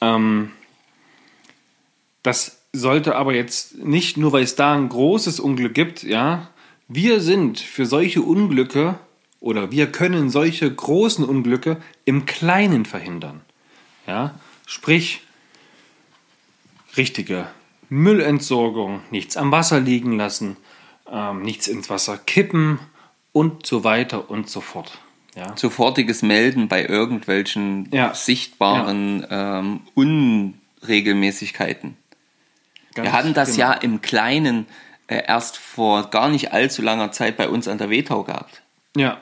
Ähm, 0.00 0.52
das 2.22 2.62
sollte 2.72 3.16
aber 3.16 3.34
jetzt 3.34 3.76
nicht 3.76 4.16
nur, 4.16 4.32
weil 4.32 4.44
es 4.44 4.56
da 4.56 4.74
ein 4.74 4.88
großes 4.88 5.40
Unglück 5.40 5.74
gibt, 5.74 6.02
ja, 6.02 6.48
wir 6.88 7.20
sind 7.20 7.60
für 7.60 7.84
solche 7.84 8.22
Unglücke 8.22 8.98
oder 9.40 9.70
wir 9.70 9.92
können 9.92 10.30
solche 10.30 10.72
großen 10.72 11.24
Unglücke 11.26 11.76
im 12.06 12.24
Kleinen 12.24 12.86
verhindern. 12.86 13.42
Ja, 14.06 14.40
sprich, 14.64 15.20
richtige 16.96 17.46
Müllentsorgung, 17.88 19.00
nichts 19.10 19.36
am 19.36 19.52
Wasser 19.52 19.80
liegen 19.80 20.16
lassen, 20.16 20.56
ähm, 21.10 21.42
nichts 21.42 21.66
ins 21.68 21.90
Wasser 21.90 22.18
kippen 22.18 22.78
und 23.32 23.66
so 23.66 23.84
weiter 23.84 24.30
und 24.30 24.48
so 24.48 24.60
fort. 24.60 24.98
Ja. 25.34 25.54
Sofortiges 25.56 26.22
Melden 26.22 26.68
bei 26.68 26.86
irgendwelchen 26.86 27.88
Ja. 27.92 28.14
sichtbaren 28.14 29.26
Ähm, 29.30 29.80
Unregelmäßigkeiten. 29.94 31.96
Ganz 32.94 33.06
Wir 33.06 33.12
hatten 33.12 33.34
das 33.34 33.56
genau. 33.56 33.68
ja 33.68 33.72
im 33.74 34.00
Kleinen 34.00 34.66
äh, 35.08 35.22
erst 35.26 35.58
vor 35.58 36.08
gar 36.10 36.28
nicht 36.30 36.52
allzu 36.52 36.80
langer 36.82 37.12
Zeit 37.12 37.36
bei 37.36 37.48
uns 37.48 37.68
an 37.68 37.78
der 37.78 37.90
Wetau 37.90 38.24
gehabt. 38.24 38.62
Ja, 38.96 39.20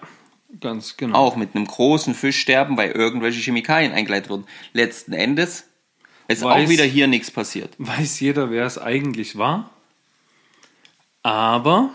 ganz 0.61 0.96
genau. 0.96 1.18
Auch 1.18 1.37
mit 1.37 1.55
einem 1.57 1.66
großen 1.66 2.14
Fischsterben, 2.14 2.77
weil 2.77 2.92
irgendwelche 2.92 3.40
Chemikalien 3.40 3.92
eingeleitet 3.92 4.31
wurden. 4.31 4.46
Letzten 4.72 5.12
Endes 5.12 5.64
ist 6.28 6.42
Weiß- 6.42 6.64
auch 6.64 6.68
wieder 6.68 6.84
hier 6.84 7.06
nichts 7.06 7.30
passiert. 7.30 7.74
Weiß 7.78 8.20
jeder, 8.20 8.50
wer 8.50 8.64
es 8.66 8.78
eigentlich 8.78 9.37
war. 9.37 9.70
Aber 11.22 11.90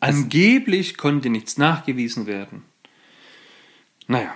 angeblich 0.00 0.96
konnte 0.96 1.30
nichts 1.30 1.56
nachgewiesen 1.58 2.26
werden. 2.26 2.64
Naja, 4.06 4.34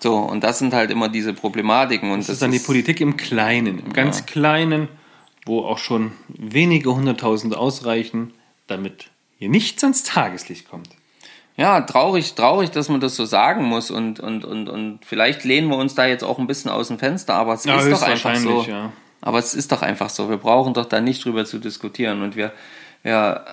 So, 0.00 0.16
und 0.16 0.44
das 0.44 0.60
sind 0.60 0.74
halt 0.74 0.92
immer 0.92 1.08
diese 1.08 1.34
Problematiken. 1.34 2.12
Und 2.12 2.20
das 2.20 2.28
ist 2.28 2.42
dann 2.42 2.52
die 2.52 2.60
Politik 2.60 3.00
im 3.00 3.16
Kleinen, 3.16 3.80
im 3.80 3.92
ganz 3.92 4.26
Kleinen, 4.26 4.86
wo 5.44 5.64
auch 5.64 5.78
schon 5.78 6.12
wenige 6.28 6.94
hunderttausend 6.94 7.56
ausreichen, 7.56 8.32
damit 8.68 9.10
hier 9.38 9.48
nichts 9.48 9.82
ans 9.82 10.04
Tageslicht 10.04 10.68
kommt. 10.68 10.90
Ja, 11.58 11.80
traurig, 11.80 12.34
traurig, 12.34 12.70
dass 12.70 12.88
man 12.88 13.00
das 13.00 13.16
so 13.16 13.24
sagen 13.24 13.64
muss 13.64 13.90
und, 13.90 14.20
und, 14.20 14.44
und, 14.44 14.68
und 14.68 15.00
vielleicht 15.04 15.42
lehnen 15.44 15.68
wir 15.68 15.76
uns 15.76 15.94
da 15.96 16.06
jetzt 16.06 16.22
auch 16.22 16.38
ein 16.38 16.46
bisschen 16.46 16.70
aus 16.70 16.86
dem 16.88 16.98
Fenster, 17.00 17.34
aber 17.34 17.54
es 17.54 17.64
Ja, 17.64 17.80
ist 17.80 17.90
doch 17.90 18.02
einfach 18.02 18.36
so. 18.36 18.62
ja. 18.62 18.92
Aber 19.20 19.38
es 19.40 19.54
ist 19.54 19.72
doch 19.72 19.82
einfach 19.82 20.08
so. 20.08 20.30
Wir 20.30 20.36
brauchen 20.36 20.72
doch 20.72 20.86
da 20.86 21.00
nicht 21.00 21.24
drüber 21.24 21.44
zu 21.44 21.58
diskutieren 21.58 22.22
und 22.22 22.36
wir, 22.36 22.52
ja, 23.02 23.44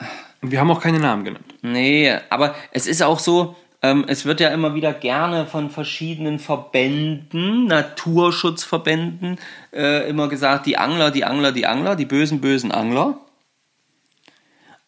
Und 0.41 0.52
wir 0.52 0.60
haben 0.60 0.70
auch 0.70 0.80
keine 0.82 1.00
Namen 1.00 1.26
genannt. 1.26 1.56
nee, 1.63 2.13
aber 2.30 2.54
es 2.72 2.86
ist 2.86 3.02
auch 3.02 3.18
so, 3.18 3.56
ähm, 3.82 4.06
es 4.08 4.26
wird 4.26 4.39
ja 4.39 4.50
immer 4.50 4.76
wieder 4.76 4.94
gerne 4.94 5.48
von 5.48 5.72
verschiedenen 5.72 6.38
Verbänden, 6.38 7.65
Naturschutzverbänden, 7.65 9.39
äh, 9.74 10.08
immer 10.08 10.28
gesagt, 10.30 10.68
die 10.68 10.78
Angler, 10.78 11.10
die 11.10 11.26
Angler, 11.26 11.52
die 11.52 11.65
Angler, 11.65 11.96
die 11.96 12.06
bösen, 12.06 12.39
bösen 12.41 12.72
Angler. 12.72 13.18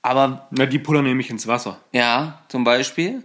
Aber 0.08 0.48
Na, 0.52 0.66
die 0.66 0.80
pullern 0.80 1.04
nämlich 1.04 1.30
ins 1.30 1.48
Wasser. 1.48 1.82
ja, 1.92 2.42
zum 2.48 2.64
Beispiel. 2.64 3.24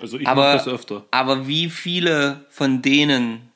Also 0.00 0.18
ich 0.18 0.28
aber, 0.28 0.52
mach 0.54 0.64
das 0.64 0.68
öfter. 0.68 1.04
aber 1.10 1.48
wie 1.48 1.70
viele 1.70 2.44
von 2.50 2.82
denen 2.82 3.50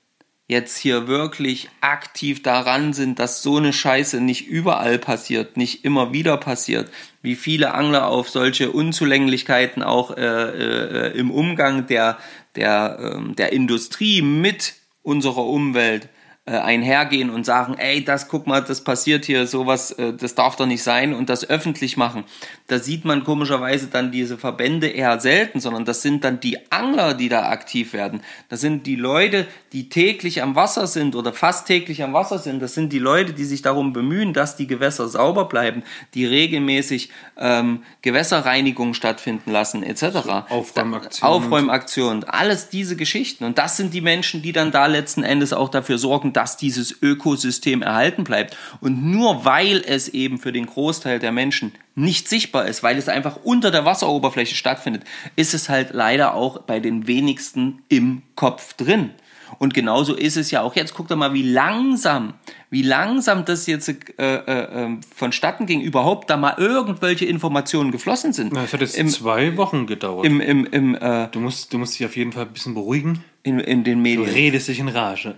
jetzt 0.49 0.79
hier 0.79 1.07
wirklich 1.07 1.69
aktiv 1.83 2.43
daran 2.43 2.93
sind, 2.93 3.19
dass 3.19 3.43
so 3.43 3.59
eine 3.59 3.73
Scheiße 3.73 4.21
nicht 4.21 4.49
überall 4.49 4.99
passiert, 4.99 5.57
nicht 5.57 5.85
immer 5.85 6.13
wieder 6.13 6.37
passiert, 6.39 6.91
wie 7.21 7.37
viele 7.37 7.75
Angler 7.75 8.09
auf 8.09 8.29
solche 8.29 8.71
Unzulänglichkeiten 8.71 9.83
auch 9.83 10.17
äh, 10.17 10.23
äh, 10.23 11.19
im 11.19 11.31
Umgang 11.31 11.87
der, 11.87 12.19
der, 12.57 12.99
ähm, 13.17 13.37
der 13.37 13.53
Industrie 13.53 14.23
mit 14.23 14.75
unserer 15.03 15.45
Umwelt 15.45 16.05
äh, 16.05 16.09
einhergehen 16.51 17.31
und 17.31 17.47
sagen, 17.47 17.75
ey, 17.79 18.05
das 18.05 18.27
guck 18.27 18.49
mal, 18.49 18.63
das 18.63 18.83
passiert 18.83 19.25
hier, 19.27 19.47
sowas, 19.47 19.93
äh, 19.93 20.13
das 20.13 20.35
darf 20.35 20.57
doch 20.57 20.67
nicht 20.67 20.83
sein 20.83 21.15
und 21.15 21.29
das 21.29 21.49
öffentlich 21.49 21.97
machen. 21.97 22.25
Da 22.67 22.81
sieht 22.81 23.05
man 23.05 23.23
komischerweise 23.23 23.87
dann 23.87 24.11
diese 24.11 24.37
Verbände 24.37 24.89
eher 24.89 25.21
selten, 25.21 25.61
sondern 25.61 25.85
das 25.85 26.03
sind 26.03 26.25
dann 26.25 26.41
die 26.41 26.59
Angler, 26.73 27.15
die 27.15 27.29
da 27.29 27.49
aktiv 27.49 27.93
werden. 27.93 28.23
Das 28.49 28.61
sind 28.61 28.89
die 28.89 28.97
Leute, 28.97 29.47
die 29.73 29.89
täglich 29.89 30.43
am 30.43 30.57
Wasser 30.57 30.89
sind 30.89 31.15
oder 31.15 31.33
fast 31.33 31.69
täglich 31.69 32.03
am 32.03 32.13
Wasser 32.13 32.41
sind. 32.41 32.61
Das 32.61 32.75
sind 32.75 32.93
die 32.93 32.99
Leute, 32.99 33.35
die 33.35 33.45
sich 33.45 33.63
darum 33.63 33.93
bemühen, 33.93 34.33
dass 34.33 34.57
die 34.57 34.67
Gewässer 34.67 35.07
sauber 35.09 35.45
bleiben, 35.45 35.85
die 36.15 36.27
regelmäßig 36.27 37.11
ähm, 37.39 37.85
Gewässerreinigung 38.03 38.95
stattfinden 38.95 39.53
lassen, 39.53 39.85
etc. 39.85 40.49
Aufräumaktionen. 40.49 41.37
Aufräumaktionen, 41.37 42.25
alles 42.25 42.69
diese 42.69 42.97
Geschichten. 42.97 43.45
Und 43.45 43.59
das 43.59 43.77
sind 43.77 43.95
die 43.95 44.01
Menschen, 44.01 44.43
die 44.43 44.51
dann 44.51 44.73
da 44.73 44.87
letzten 44.87 45.23
Endes 45.23 45.53
auch 45.53 45.69
dafür 45.69 45.99
sorgen, 45.99 46.32
dass 46.33 46.57
dieses 46.57 47.03
Ökosystem 47.03 47.83
erhalten 47.83 48.25
bleibt. 48.25 48.57
Und 48.81 49.05
nur 49.05 49.45
weil 49.45 49.83
es 49.87 50.09
eben 50.09 50.39
für 50.39 50.53
den 50.53 50.67
Großteil 50.67 51.19
der 51.19 51.33
Menschen 51.33 51.73
nicht 51.95 52.29
sichtbar 52.29 52.67
ist, 52.67 52.83
weil 52.83 52.97
es 52.99 53.09
einfach 53.09 53.39
unter 53.43 53.71
der 53.71 53.85
Wasseroberfläche 53.85 54.55
stattfindet, 54.55 55.05
ist 55.37 55.55
es 55.55 55.69
halt 55.69 55.91
leider 55.93 56.35
auch 56.35 56.63
bei 56.63 56.81
den 56.81 57.07
wenigsten 57.07 57.83
im 57.89 58.23
Kopf 58.35 58.75
drin. 58.75 59.11
Und 59.59 59.75
genauso 59.75 60.15
ist 60.15 60.37
es 60.37 60.51
ja 60.51 60.63
auch 60.63 60.75
jetzt. 60.77 60.95
Guck 60.95 61.09
doch 61.09 61.17
mal, 61.17 61.35
wie 61.35 61.43
langsam, 61.43 62.35
wie 62.71 62.83
langsam 62.83 63.45
das 63.45 63.67
jetzt 63.67 63.89
äh, 63.89 63.95
äh, 64.19 64.85
äh, 64.85 64.97
vonstatten 65.15 65.67
ging, 65.67 65.81
überhaupt 65.81 66.31
da 66.31 66.37
mal 66.37 66.55
irgendwelche 66.57 67.27
Informationen 67.27 67.91
geflossen 67.91 68.33
sind. 68.33 68.53
Na, 68.53 68.65
es 68.65 68.73
hat 68.73 68.81
jetzt 68.81 68.97
Im, 68.97 69.09
zwei 69.09 69.57
Wochen 69.57 69.87
gedauert. 69.87 70.27
im, 70.27 70.41
im, 70.41 70.67
im, 70.67 70.95
äh, 70.95 71.29
du, 71.29 71.41
musst, 71.41 71.73
du 71.73 71.79
musst 71.79 71.99
dich 71.99 72.07
auf 72.07 72.17
jeden 72.17 72.33
Fall 72.33 72.47
ein 72.47 72.53
bisschen 72.53 72.75
beruhigen. 72.75 73.25
In, 73.43 73.59
in 73.61 73.85
den 73.85 73.99
Du 73.99 74.03
Medien. 74.03 74.25
redest 74.35 74.69
dich 74.69 74.79
in 74.79 74.89
Rage. 74.89 75.37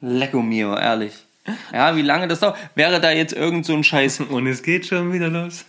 Lecco 0.00 0.40
mio, 0.42 0.74
ehrlich. 0.76 1.14
Ja, 1.72 1.96
wie 1.96 2.02
lange 2.02 2.28
das 2.28 2.40
dauert? 2.40 2.56
Wäre 2.74 3.00
da 3.00 3.10
jetzt 3.10 3.32
irgend 3.32 3.66
so 3.66 3.72
ein 3.74 3.82
Scheiß, 3.84 4.20
Und 4.28 4.46
es 4.46 4.62
geht 4.62 4.86
schon 4.86 5.12
wieder 5.12 5.28
los. 5.28 5.64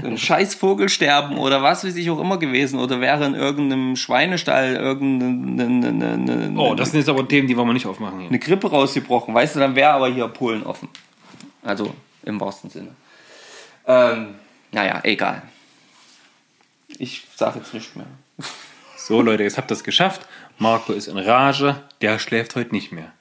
so 0.00 0.06
ein 0.06 0.18
Scheiß 0.18 0.54
Vogelsterben 0.54 1.36
oder 1.38 1.62
was 1.62 1.84
weiß 1.84 1.96
ich 1.96 2.10
auch 2.10 2.20
immer 2.20 2.38
gewesen 2.38 2.78
oder 2.78 3.00
wäre 3.00 3.24
in 3.26 3.34
irgendeinem 3.34 3.96
Schweinestall 3.96 4.74
irgendeine 4.74 5.64
eine, 5.64 6.14
eine, 6.14 6.60
Oh, 6.60 6.74
das 6.74 6.90
sind 6.90 7.00
jetzt 7.00 7.08
aber 7.08 7.26
Themen, 7.26 7.48
die 7.48 7.56
wollen 7.56 7.68
wir 7.68 7.72
nicht 7.74 7.86
aufmachen 7.86 8.20
hier. 8.20 8.28
eine 8.28 8.38
Grippe 8.38 8.70
rausgebrochen, 8.70 9.34
weißt 9.34 9.56
du, 9.56 9.60
dann 9.60 9.74
wäre 9.74 9.90
aber 9.92 10.08
hier 10.08 10.28
Polen 10.28 10.62
offen. 10.64 10.88
Also 11.62 11.94
im 12.24 12.40
wahrsten 12.40 12.70
Sinne. 12.70 12.90
Ähm, 13.86 14.34
naja, 14.72 15.00
egal. 15.04 15.42
Ich 16.98 17.26
sage 17.36 17.58
jetzt 17.60 17.72
nicht 17.74 17.96
mehr. 17.96 18.06
So, 19.06 19.20
Leute, 19.20 19.42
jetzt 19.42 19.58
habt 19.58 19.70
ihr 19.70 19.74
es 19.74 19.84
geschafft. 19.84 20.26
Marco 20.56 20.94
ist 20.94 21.08
in 21.08 21.18
Rage. 21.18 21.76
Der 22.00 22.18
schläft 22.18 22.56
heute 22.56 22.74
nicht 22.74 22.90
mehr. 22.90 23.12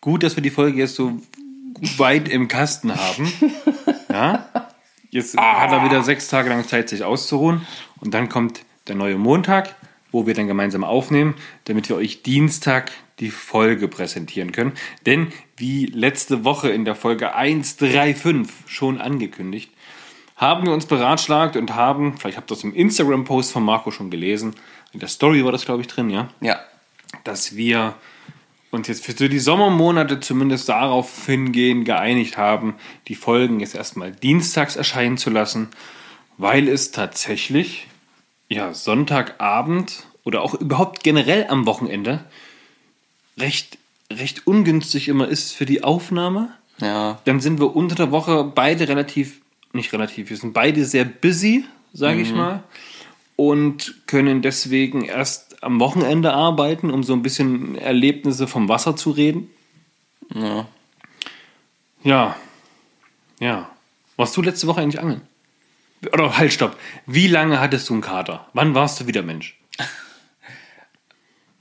Gut, 0.00 0.22
dass 0.22 0.34
wir 0.34 0.42
die 0.42 0.48
Folge 0.48 0.78
jetzt 0.78 0.94
so 0.94 1.20
weit 1.98 2.26
im 2.26 2.48
Kasten 2.48 2.94
haben. 2.96 3.30
Ja? 4.10 4.48
Jetzt 5.10 5.36
hat 5.36 5.70
er 5.70 5.84
wieder 5.84 6.02
sechs 6.02 6.26
Tage 6.28 6.48
lang 6.48 6.66
Zeit, 6.66 6.88
sich 6.88 7.04
auszuruhen. 7.04 7.66
Und 8.00 8.12
dann 8.12 8.28
kommt 8.28 8.62
der 8.88 8.96
neue 8.96 9.18
Montag, 9.18 9.76
wo 10.10 10.26
wir 10.26 10.34
dann 10.34 10.48
gemeinsam 10.48 10.84
aufnehmen, 10.84 11.34
damit 11.66 11.88
wir 11.90 11.96
euch 11.96 12.22
Dienstag 12.22 12.90
die 13.20 13.30
Folge 13.30 13.86
präsentieren 13.88 14.50
können. 14.50 14.72
Denn 15.06 15.32
wie 15.56 15.86
letzte 15.86 16.44
Woche 16.44 16.70
in 16.70 16.84
der 16.84 16.96
Folge 16.96 17.34
135 17.34 18.48
schon 18.66 19.00
angekündigt, 19.00 19.70
haben 20.40 20.64
wir 20.64 20.72
uns 20.72 20.86
beratschlagt 20.86 21.54
und 21.56 21.74
haben, 21.74 22.16
vielleicht 22.16 22.38
habt 22.38 22.50
ihr 22.50 22.54
das 22.54 22.64
im 22.64 22.74
Instagram-Post 22.74 23.52
von 23.52 23.62
Marco 23.62 23.90
schon 23.90 24.10
gelesen, 24.10 24.54
in 24.92 25.00
der 25.00 25.08
Story 25.08 25.44
war 25.44 25.52
das, 25.52 25.64
glaube 25.64 25.82
ich, 25.82 25.86
drin, 25.88 26.10
ja, 26.10 26.28
Ja. 26.40 26.60
dass 27.24 27.56
wir 27.56 27.94
uns 28.70 28.86
jetzt 28.88 29.04
für 29.04 29.28
die 29.28 29.38
Sommermonate 29.38 30.20
zumindest 30.20 30.68
darauf 30.68 31.26
hingehen, 31.26 31.84
geeinigt 31.84 32.36
haben, 32.36 32.74
die 33.08 33.16
Folgen 33.16 33.58
jetzt 33.60 33.74
erstmal 33.74 34.12
dienstags 34.12 34.76
erscheinen 34.76 35.16
zu 35.18 35.30
lassen, 35.30 35.68
weil 36.38 36.68
es 36.68 36.92
tatsächlich 36.92 37.88
ja 38.48 38.72
Sonntagabend 38.74 40.04
oder 40.24 40.42
auch 40.42 40.54
überhaupt 40.54 41.02
generell 41.02 41.46
am 41.48 41.66
Wochenende 41.66 42.24
recht, 43.38 43.78
recht 44.12 44.46
ungünstig 44.46 45.08
immer 45.08 45.26
ist 45.28 45.52
für 45.52 45.66
die 45.66 45.82
Aufnahme. 45.82 46.50
Ja. 46.80 47.18
Dann 47.24 47.40
sind 47.40 47.58
wir 47.60 47.74
unter 47.74 47.94
der 47.96 48.10
Woche 48.12 48.44
beide 48.44 48.88
relativ, 48.88 49.40
nicht 49.72 49.92
relativ, 49.92 50.30
wir 50.30 50.36
sind 50.36 50.52
beide 50.52 50.84
sehr 50.84 51.04
busy, 51.04 51.64
sage 51.92 52.20
ich 52.20 52.32
mal. 52.32 52.62
Und 53.40 54.06
können 54.06 54.42
deswegen 54.42 55.02
erst 55.02 55.62
am 55.62 55.80
Wochenende 55.80 56.34
arbeiten, 56.34 56.90
um 56.90 57.02
so 57.02 57.14
ein 57.14 57.22
bisschen 57.22 57.74
Erlebnisse 57.74 58.46
vom 58.46 58.68
Wasser 58.68 58.96
zu 58.96 59.12
reden. 59.12 59.48
ja. 60.34 60.66
Ja. 62.02 62.36
Ja. 63.38 63.70
Warst 64.16 64.36
du 64.36 64.42
letzte 64.42 64.66
Woche 64.66 64.82
eigentlich 64.82 65.00
angeln? 65.00 65.22
Oder 66.12 66.36
halt, 66.36 66.52
stopp. 66.52 66.76
Wie 67.06 67.28
lange 67.28 67.60
hattest 67.60 67.88
du 67.88 67.94
einen 67.94 68.02
Kater? 68.02 68.46
Wann 68.52 68.74
warst 68.74 69.00
du 69.00 69.06
wieder 69.06 69.22
Mensch? 69.22 69.58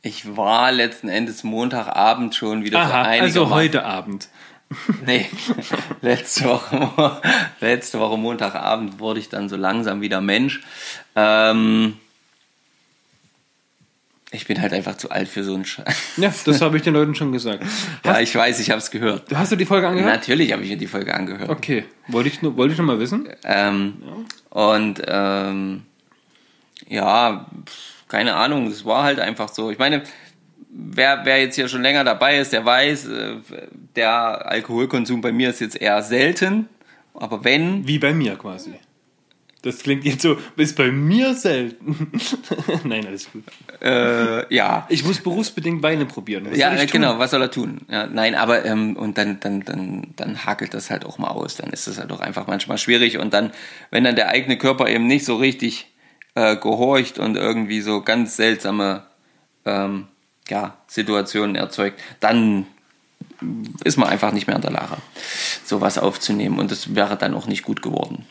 Ich 0.02 0.36
war 0.36 0.74
letzten 0.74 1.08
Endes 1.08 1.46
Montagabend 1.46 2.36
schon 2.36 2.66
wieder 2.66 2.86
so 2.86 2.92
Aha, 2.94 3.02
also 3.04 3.46
einigermaßen- 3.46 3.50
heute 3.52 3.86
Abend. 3.86 4.28
Nee, 5.06 5.26
letzte 6.02 6.46
Woche, 6.46 7.22
letzte 7.60 8.00
Woche 8.00 8.18
Montagabend 8.18 9.00
wurde 9.00 9.20
ich 9.20 9.30
dann 9.30 9.50
so 9.50 9.56
langsam 9.56 10.02
wieder 10.02 10.22
Mensch. 10.22 10.62
Ähm, 11.16 11.98
ich 14.32 14.46
bin 14.46 14.62
halt 14.62 14.74
einfach 14.74 14.96
zu 14.96 15.10
alt 15.10 15.28
für 15.28 15.44
so 15.44 15.56
einen 15.56 15.66
Scheiß. 15.66 16.18
Ja, 16.18 16.32
das 16.46 16.62
habe 16.62 16.78
ich 16.78 16.84
den 16.84 16.94
Leuten 16.94 17.16
schon 17.16 17.32
gesagt. 17.32 17.64
Ja, 18.06 18.20
ich 18.20 18.34
weiß, 18.36 18.60
ich 18.60 18.70
habe 18.70 18.78
es 18.80 18.92
gehört. 18.92 19.34
Hast 19.34 19.52
du 19.52 19.56
die 19.56 19.66
Folge 19.66 19.88
angehört? 19.88 20.14
Natürlich 20.14 20.52
habe 20.52 20.64
ich 20.64 20.70
mir 20.70 20.78
die 20.78 20.88
Folge 20.88 21.14
angehört. 21.16 21.50
Okay. 21.50 21.86
Wollte 22.08 22.30
ich, 22.30 22.42
nur, 22.42 22.56
wollte 22.56 22.74
ich 22.74 22.78
noch 22.80 22.86
mal 22.86 23.00
wissen? 23.00 23.28
Ähm, 23.44 24.02
Und 24.52 25.02
ähm, 25.08 25.84
ja, 26.88 27.48
keine 28.08 28.36
Ahnung, 28.36 28.68
es 28.68 28.86
war 28.86 29.04
halt 29.04 29.20
einfach 29.20 29.50
so. 29.50 29.72
Ich 29.72 29.80
meine, 29.80 30.04
wer, 30.70 31.22
wer 31.26 31.42
jetzt 31.42 31.56
hier 31.56 31.68
schon 31.68 31.82
länger 31.82 32.04
dabei 32.04 32.40
ist, 32.40 32.54
der 32.54 32.66
weiß, 32.66 33.08
äh, 33.08 33.36
der 33.96 34.46
Alkoholkonsum 34.50 35.22
bei 35.22 35.32
mir 35.32 35.50
ist 35.50 35.60
jetzt 35.60 35.80
eher 35.80 36.02
selten. 36.02 36.70
Aber 37.14 37.44
wenn, 37.44 37.88
Wie 37.88 38.00
bei 38.00 38.14
mir 38.14 38.36
quasi. 38.36 38.74
Das 39.62 39.80
klingt 39.80 40.06
jetzt 40.06 40.22
so, 40.22 40.38
ist 40.56 40.78
bei 40.78 40.90
mir 40.90 41.34
selten. 41.34 42.10
Nein, 42.86 43.06
alles 43.06 43.30
gut. 43.30 43.44
äh, 43.82 44.54
ja, 44.56 44.88
Ich 44.88 45.04
muss 45.04 45.20
berufsbedingt 45.20 45.84
Weine 45.84 46.06
probieren. 46.06 46.48
Was 46.50 46.58
ja, 46.58 46.74
äh, 46.74 46.86
genau, 46.86 47.20
was 47.20 47.32
soll 47.32 47.42
er 47.42 47.52
tun? 47.52 47.82
Ja, 47.90 48.08
nein, 48.08 48.36
aber 48.36 48.64
ähm, 48.64 48.96
und 48.96 49.18
dann, 49.18 49.42
dann, 49.42 49.66
dann, 49.66 50.14
dann 50.16 50.46
hakelt 50.46 50.74
das 50.74 50.90
halt 50.90 51.06
auch 51.06 51.18
mal 51.18 51.28
aus. 51.28 51.58
Dann 51.58 51.72
ist 51.72 51.88
das 51.88 52.00
halt 52.00 52.10
auch 52.14 52.22
einfach 52.22 52.48
manchmal 52.48 52.78
schwierig. 52.78 53.18
Und 53.18 53.34
dann, 53.34 53.52
wenn 53.92 54.06
dann 54.06 54.16
der 54.16 54.30
eigene 54.30 54.58
Körper 54.58 54.88
eben 54.88 55.08
nicht 55.08 55.26
so 55.26 55.36
richtig 55.36 55.92
äh, 56.36 56.56
gehorcht 56.56 57.20
und 57.20 57.36
irgendwie 57.36 57.82
so 57.82 58.02
ganz 58.02 58.38
seltsame 58.38 59.04
ähm, 59.66 60.08
ja, 60.50 60.78
Situationen 60.88 61.56
erzeugt, 61.56 62.00
dann 62.20 62.68
ist 63.84 63.98
man 63.98 64.10
einfach 64.10 64.32
nicht 64.32 64.48
mehr 64.48 64.56
in 64.56 64.62
der 64.62 64.72
Lage, 64.72 64.98
sowas 65.66 65.98
aufzunehmen. 65.98 66.60
Und 66.60 66.72
das 66.72 66.96
wäre 66.96 67.18
dann 67.18 67.34
auch 67.34 67.48
nicht 67.48 67.64
gut 67.64 67.82
geworden. 67.82 68.26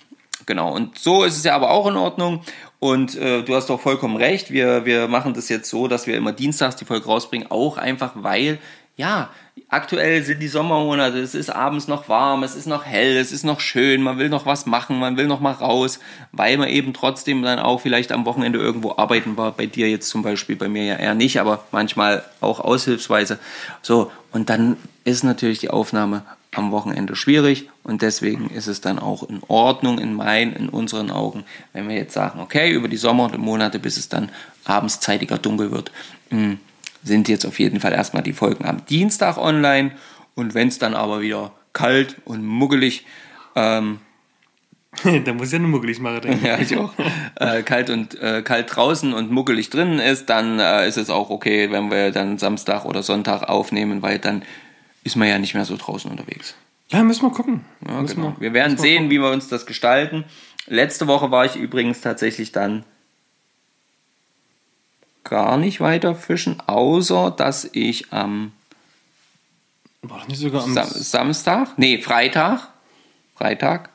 Genau, 0.46 0.74
und 0.74 0.98
so 0.98 1.24
ist 1.24 1.36
es 1.36 1.44
ja 1.44 1.54
aber 1.54 1.70
auch 1.70 1.86
in 1.86 1.96
Ordnung. 1.96 2.42
Und 2.80 3.16
äh, 3.16 3.42
du 3.42 3.54
hast 3.54 3.68
doch 3.68 3.80
vollkommen 3.80 4.16
recht. 4.16 4.50
Wir, 4.50 4.84
wir 4.84 5.08
machen 5.08 5.34
das 5.34 5.48
jetzt 5.48 5.68
so, 5.68 5.88
dass 5.88 6.06
wir 6.06 6.16
immer 6.16 6.32
dienstags 6.32 6.76
die 6.76 6.84
Folge 6.84 7.06
rausbringen, 7.06 7.50
auch 7.50 7.76
einfach, 7.76 8.12
weil, 8.14 8.58
ja, 8.98 9.30
aktuell 9.68 10.24
sind 10.24 10.40
die 10.40 10.48
Sommermonate, 10.48 11.20
es 11.20 11.36
ist 11.36 11.50
abends 11.50 11.86
noch 11.86 12.08
warm, 12.08 12.42
es 12.42 12.56
ist 12.56 12.66
noch 12.66 12.84
hell, 12.84 13.16
es 13.16 13.30
ist 13.30 13.44
noch 13.44 13.60
schön, 13.60 14.02
man 14.02 14.18
will 14.18 14.28
noch 14.28 14.44
was 14.44 14.66
machen, 14.66 14.98
man 14.98 15.16
will 15.16 15.28
noch 15.28 15.38
mal 15.38 15.52
raus, 15.52 16.00
weil 16.32 16.58
man 16.58 16.68
eben 16.68 16.92
trotzdem 16.92 17.42
dann 17.42 17.60
auch 17.60 17.80
vielleicht 17.80 18.10
am 18.10 18.26
Wochenende 18.26 18.58
irgendwo 18.58 18.96
arbeiten 18.96 19.36
war. 19.36 19.52
Bei 19.52 19.66
dir 19.66 19.88
jetzt 19.88 20.08
zum 20.08 20.22
Beispiel, 20.22 20.56
bei 20.56 20.68
mir 20.68 20.84
ja 20.84 20.96
eher 20.96 21.14
nicht, 21.14 21.40
aber 21.40 21.64
manchmal 21.70 22.24
auch 22.40 22.58
aushilfsweise. 22.58 23.38
So, 23.82 24.10
und 24.32 24.50
dann 24.50 24.76
ist 25.04 25.22
natürlich 25.22 25.60
die 25.60 25.70
Aufnahme 25.70 26.24
am 26.52 26.72
Wochenende 26.72 27.14
schwierig 27.14 27.68
und 27.84 28.02
deswegen 28.02 28.50
ist 28.50 28.66
es 28.66 28.80
dann 28.80 28.98
auch 28.98 29.22
in 29.28 29.42
Ordnung 29.46 30.00
in 30.00 30.14
meinen, 30.14 30.54
in 30.54 30.68
unseren 30.70 31.12
Augen, 31.12 31.44
wenn 31.72 31.88
wir 31.88 31.94
jetzt 31.94 32.14
sagen, 32.14 32.40
okay, 32.40 32.72
über 32.72 32.88
die 32.88 32.96
Sommermonate, 32.96 33.78
bis 33.78 33.96
es 33.96 34.08
dann 34.08 34.30
abends 34.64 34.98
zeitiger 34.98 35.38
dunkel 35.38 35.70
wird, 35.70 35.92
mh, 36.30 36.56
sind 37.02 37.28
jetzt 37.28 37.46
auf 37.46 37.58
jeden 37.58 37.80
Fall 37.80 37.92
erstmal 37.92 38.22
die 38.22 38.32
Folgen 38.32 38.64
am 38.64 38.84
Dienstag 38.86 39.38
online 39.38 39.92
und 40.34 40.54
wenn 40.54 40.68
es 40.68 40.78
dann 40.78 40.94
aber 40.94 41.20
wieder 41.20 41.52
kalt 41.72 42.16
und 42.24 42.44
muggelig, 42.44 43.06
ähm, 43.54 44.00
da 45.24 45.32
muss 45.32 45.48
ich 45.48 45.52
ja 45.52 45.58
nur 45.58 45.68
muggelig 45.68 46.00
machen. 46.00 46.20
denke 46.22 46.46
ja, 46.46 46.58
ich 46.58 46.76
auch, 46.76 46.92
äh, 47.36 47.62
kalt 47.62 47.90
und 47.90 48.20
äh, 48.20 48.42
kalt 48.42 48.74
draußen 48.74 49.12
und 49.12 49.30
muggelig 49.30 49.70
drinnen 49.70 49.98
ist, 49.98 50.26
dann 50.26 50.58
äh, 50.58 50.88
ist 50.88 50.96
es 50.96 51.10
auch 51.10 51.30
okay, 51.30 51.70
wenn 51.70 51.90
wir 51.90 52.10
dann 52.10 52.38
Samstag 52.38 52.84
oder 52.84 53.02
Sonntag 53.02 53.42
aufnehmen, 53.42 54.02
weil 54.02 54.18
dann 54.18 54.42
ist 55.04 55.16
man 55.16 55.28
ja 55.28 55.38
nicht 55.38 55.54
mehr 55.54 55.64
so 55.64 55.76
draußen 55.76 56.10
unterwegs. 56.10 56.54
Ja, 56.88 57.02
müssen 57.02 57.22
wir 57.22 57.30
gucken. 57.30 57.64
Ja, 57.86 58.00
müssen 58.00 58.16
genau. 58.16 58.36
Wir 58.38 58.52
werden 58.52 58.72
müssen 58.72 58.84
wir 58.84 58.90
sehen, 58.90 59.10
wie 59.10 59.18
wir 59.18 59.30
uns 59.30 59.48
das 59.48 59.66
gestalten. 59.66 60.24
Letzte 60.66 61.06
Woche 61.06 61.30
war 61.30 61.44
ich 61.44 61.56
übrigens 61.56 62.00
tatsächlich 62.00 62.52
dann 62.52 62.84
gar 65.28 65.56
nicht 65.56 65.80
weiter 65.80 66.14
fischen, 66.14 66.60
außer 66.66 67.30
dass 67.30 67.68
ich 67.72 68.12
am. 68.12 68.52
War 70.02 70.18
das 70.18 70.28
nicht 70.28 70.38
sogar 70.38 70.62
am 70.64 70.72
Sam 70.72 70.86
Samstag, 70.88 71.76
nee, 71.76 72.00
Freitag, 72.00 72.68
Freitag, 73.36 73.90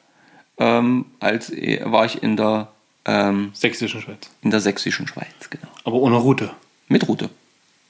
ähm, 0.58 1.06
als 1.20 1.50
äh, 1.50 1.82
war 1.86 2.06
ich 2.06 2.22
in 2.22 2.36
der, 2.38 2.68
ähm, 3.06 3.52
sächsischen 3.54 4.02
Schweiz? 4.02 4.30
in 4.42 4.52
der 4.52 4.60
sächsischen 4.60 5.08
Schweiz, 5.08 5.50
genau. 5.50 5.68
Aber 5.86 5.98
ohne 5.98 6.18
Route. 6.18 6.52
Mit 6.90 7.08
Rute. 7.08 7.30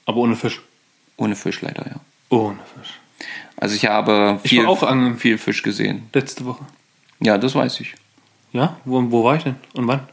Aber 0.06 0.18
ohne 0.18 0.36
Fisch. 0.36 0.62
Ohne 1.18 1.36
Fisch 1.36 1.62
leider, 1.62 1.86
ja. 1.88 1.96
Ohne 2.30 2.60
Fisch. 2.76 3.00
Also 3.58 3.76
ich 3.76 3.86
habe 3.88 4.40
Ich 4.44 4.50
viel, 4.52 4.64
war 4.64 4.70
auch 4.70 4.84
angeln. 4.84 5.18
viel 5.18 5.38
Fisch 5.38 5.64
gesehen. 5.64 6.10
Letzte 6.14 6.46
Woche. 6.46 6.66
Ja, 7.20 7.38
das 7.38 7.56
weiß 7.56 7.80
ich. 7.80 7.96
Ja? 8.52 8.78
Wo, 8.86 9.12
wo 9.12 9.24
war 9.24 9.36
ich 9.38 9.44
denn? 9.44 9.56
Und 9.74 9.88
wann? 9.88 10.08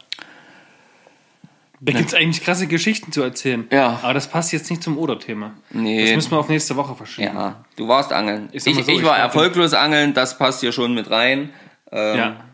Da 1.82 1.92
gibt 1.92 2.08
es 2.08 2.14
eigentlich 2.14 2.44
krasse 2.44 2.66
Geschichten 2.66 3.10
zu 3.10 3.22
erzählen. 3.22 3.66
Ja. 3.72 4.00
Aber 4.02 4.12
das 4.12 4.28
passt 4.28 4.52
jetzt 4.52 4.68
nicht 4.68 4.82
zum 4.82 4.98
Oder-Thema. 4.98 5.54
Nee. 5.70 6.04
Das 6.04 6.14
müssen 6.14 6.30
wir 6.32 6.38
auf 6.38 6.48
nächste 6.50 6.76
Woche 6.76 6.94
verschieben. 6.94 7.34
Ja, 7.34 7.64
du 7.76 7.88
warst 7.88 8.12
angeln. 8.12 8.50
Ich 8.52 8.66
Ich, 8.66 8.84
so, 8.84 8.92
ich 8.92 9.02
war 9.02 9.18
erfolglos 9.18 9.72
angeln, 9.72 10.12
das 10.12 10.36
passt 10.36 10.60
hier 10.60 10.72
schon 10.72 10.92
mit 10.94 11.10
rein. 11.10 11.50
Ähm, 11.90 12.16
Ja. 12.18 12.44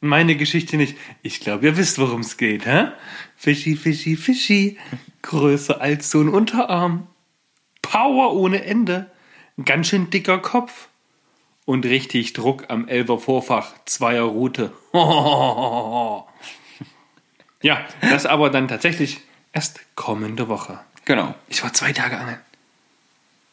Meine 0.00 0.36
Geschichte 0.36 0.76
nicht. 0.76 0.96
Ich 1.22 1.40
glaube, 1.40 1.64
ihr 1.64 1.76
wisst, 1.78 1.98
worum 1.98 2.20
es 2.20 2.36
geht, 2.36 2.66
hä? 2.66 2.88
Fischi, 3.34 3.76
Fischi, 3.76 4.16
Fischi. 4.16 4.76
Größer 5.22 5.80
als 5.80 6.10
so 6.10 6.20
ein 6.20 6.28
Unterarm. 6.28 7.06
Power 7.80 8.34
ohne 8.34 8.62
Ende. 8.64 9.10
Ein 9.56 9.64
ganz 9.64 9.88
schön 9.88 10.10
dicker 10.10 10.38
Kopf. 10.38 10.88
Und 11.64 11.86
richtig 11.86 12.34
Druck 12.34 12.66
am 12.68 12.86
Elfer 12.88 13.18
Vorfach. 13.18 13.72
Zweier 13.86 14.24
Route. 14.24 14.70
Ja, 17.62 17.84
das 18.00 18.26
aber 18.26 18.50
dann 18.50 18.68
tatsächlich 18.68 19.20
erst 19.52 19.80
kommende 19.96 20.48
Woche. 20.48 20.80
Genau. 21.04 21.34
Ich 21.48 21.62
war 21.62 21.72
zwei 21.72 21.92
Tage 21.92 22.18
angeln. 22.18 22.38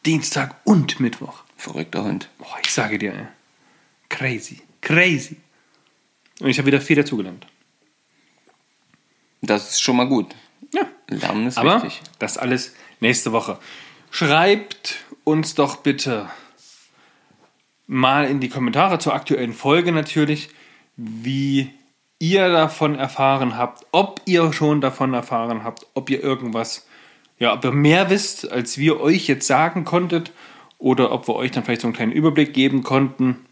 Dienstag 0.04 0.54
und 0.64 1.00
Mittwoch. 1.00 1.42
Verrückter 1.56 2.04
Hund. 2.04 2.28
Boah, 2.38 2.58
ich 2.62 2.70
sage 2.72 2.98
dir, 2.98 3.14
ey. 3.14 3.26
crazy, 4.10 4.60
crazy. 4.82 5.36
Und 6.40 6.48
ich 6.48 6.58
habe 6.58 6.66
wieder 6.66 6.80
viel 6.80 6.96
dazugelernt. 6.96 7.46
Das 9.40 9.70
ist 9.70 9.82
schon 9.82 9.96
mal 9.96 10.08
gut. 10.08 10.34
Ja. 10.72 10.82
Lernen 11.08 11.46
ist 11.46 11.58
Aber 11.58 11.82
wichtig. 11.82 12.02
das 12.18 12.36
alles 12.38 12.74
nächste 13.00 13.32
Woche. 13.32 13.58
Schreibt 14.10 14.98
uns 15.24 15.54
doch 15.54 15.76
bitte 15.76 16.28
mal 17.86 18.26
in 18.26 18.40
die 18.40 18.48
Kommentare 18.48 18.98
zur 18.98 19.14
aktuellen 19.14 19.52
Folge 19.52 19.92
natürlich, 19.92 20.48
wie 20.96 21.70
ihr 22.18 22.48
davon 22.48 22.94
erfahren 22.94 23.56
habt, 23.56 23.86
ob 23.92 24.20
ihr 24.24 24.52
schon 24.52 24.80
davon 24.80 25.14
erfahren 25.14 25.64
habt, 25.64 25.86
ob 25.94 26.10
ihr 26.10 26.22
irgendwas, 26.22 26.86
ja, 27.38 27.52
ob 27.52 27.64
ihr 27.64 27.72
mehr 27.72 28.10
wisst, 28.10 28.50
als 28.50 28.78
wir 28.78 29.00
euch 29.00 29.26
jetzt 29.26 29.46
sagen 29.46 29.84
konntet, 29.84 30.32
oder 30.78 31.12
ob 31.12 31.28
wir 31.28 31.36
euch 31.36 31.50
dann 31.50 31.64
vielleicht 31.64 31.80
so 31.80 31.86
einen 31.86 31.94
kleinen 31.94 32.12
Überblick 32.12 32.52
geben 32.52 32.82
konnten 32.82 33.46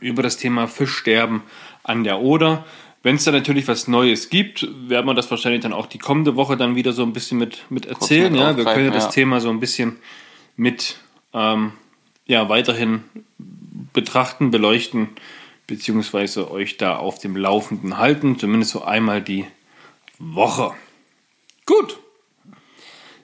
über 0.00 0.22
das 0.22 0.36
Thema 0.36 0.66
Fischsterben 0.66 1.42
an 1.84 2.04
der 2.04 2.20
Oder. 2.20 2.64
Wenn 3.02 3.16
es 3.16 3.24
da 3.24 3.32
natürlich 3.32 3.66
was 3.68 3.88
Neues 3.88 4.30
gibt, 4.30 4.68
werden 4.88 5.06
wir 5.06 5.14
das 5.14 5.30
wahrscheinlich 5.30 5.62
dann 5.62 5.72
auch 5.72 5.86
die 5.86 5.98
kommende 5.98 6.36
Woche 6.36 6.56
dann 6.56 6.74
wieder 6.74 6.92
so 6.92 7.02
ein 7.02 7.12
bisschen 7.12 7.38
mit, 7.38 7.64
mit 7.70 7.86
erzählen. 7.86 8.32
mit 8.32 8.40
ja, 8.40 8.56
wir 8.56 8.64
können 8.64 8.86
ja 8.86 8.90
das. 8.90 9.10
Thema 9.10 9.40
so 9.40 9.48
ein 9.48 9.60
bisschen 9.60 9.98
mit 10.56 10.96
ähm, 11.32 11.72
ja, 12.26 12.48
weiterhin 12.48 13.04
betrachten, 13.92 14.50
beleuchten, 14.50 15.08
beziehungsweise 15.70 16.50
euch 16.50 16.76
da 16.78 16.96
auf 16.96 17.20
dem 17.20 17.36
Laufenden 17.36 17.96
halten, 17.96 18.38
zumindest 18.38 18.72
so 18.72 18.82
einmal 18.82 19.22
die 19.22 19.46
Woche. 20.18 20.72
Gut. 21.64 21.96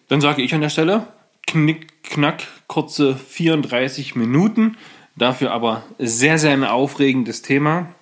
Dann 0.08 0.20
sage 0.20 0.42
ich 0.42 0.54
an 0.54 0.60
der 0.60 0.70
Stelle, 0.70 1.08
knick, 1.48 2.04
knack, 2.04 2.44
kurze 2.68 3.16
34 3.16 4.14
Minuten. 4.14 4.76
Dafür 5.16 5.50
aber 5.50 5.82
sehr, 5.98 6.38
sehr 6.38 6.52
ein 6.52 6.62
aufregendes 6.64 7.42
Thema. 7.42 7.92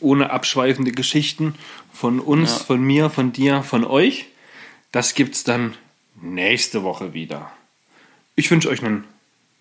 Ohne 0.00 0.30
abschweifende 0.30 0.92
Geschichten 0.92 1.54
von 1.92 2.20
uns, 2.20 2.52
Ja. 2.58 2.64
von 2.64 2.80
mir, 2.82 3.10
von 3.10 3.32
dir, 3.32 3.62
von 3.62 3.84
euch. 3.84 4.26
Das 4.92 5.14
gibt's 5.14 5.44
dann 5.44 5.74
nächste 6.22 6.82
Woche 6.82 7.12
wieder. 7.12 7.52
Ich 8.34 8.50
wünsche 8.50 8.70
euch 8.70 8.82
einen 8.82 9.04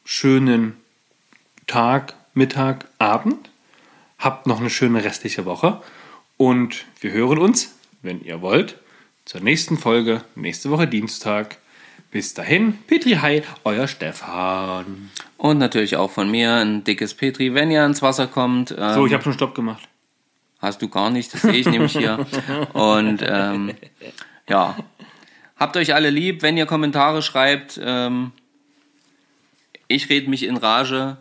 schönen 0.05 0.77
Tag, 1.67 2.13
Mittag, 2.33 2.85
Abend. 2.99 3.49
Habt 4.19 4.47
noch 4.47 4.59
eine 4.59 4.69
schöne 4.69 5.03
restliche 5.03 5.45
Woche. 5.45 5.81
Und 6.37 6.85
wir 6.99 7.11
hören 7.11 7.37
uns, 7.39 7.75
wenn 8.01 8.21
ihr 8.21 8.41
wollt, 8.41 8.77
zur 9.25 9.41
nächsten 9.41 9.77
Folge, 9.77 10.21
nächste 10.35 10.69
Woche 10.71 10.87
Dienstag. 10.87 11.57
Bis 12.11 12.33
dahin, 12.33 12.77
Petri 12.87 13.11
Hi, 13.21 13.43
euer 13.63 13.87
Stefan. 13.87 15.11
Und 15.37 15.57
natürlich 15.57 15.95
auch 15.95 16.09
von 16.09 16.29
mir 16.29 16.55
ein 16.55 16.83
dickes 16.83 17.13
Petri, 17.13 17.53
wenn 17.53 17.71
ihr 17.71 17.85
ins 17.85 18.01
Wasser 18.01 18.27
kommt. 18.27 18.75
Ähm, 18.77 18.93
So, 18.95 19.05
ich 19.05 19.13
habe 19.13 19.23
schon 19.23 19.33
Stopp 19.33 19.55
gemacht. 19.55 19.87
Hast 20.59 20.81
du 20.81 20.89
gar 20.89 21.09
nicht, 21.11 21.33
das 21.33 21.41
sehe 21.43 21.53
ich 21.53 21.67
nämlich 21.67 21.93
hier. 21.93 22.25
Und 22.73 23.23
ähm, 23.25 23.73
ja, 24.49 24.75
habt 25.55 25.77
euch 25.77 25.93
alle 25.93 26.09
lieb, 26.09 26.41
wenn 26.41 26.57
ihr 26.57 26.65
Kommentare 26.65 27.21
schreibt. 27.21 27.79
Ähm, 27.81 28.31
ich 29.87 30.09
rede 30.09 30.29
mich 30.29 30.43
in 30.43 30.57
Rage. 30.57 31.17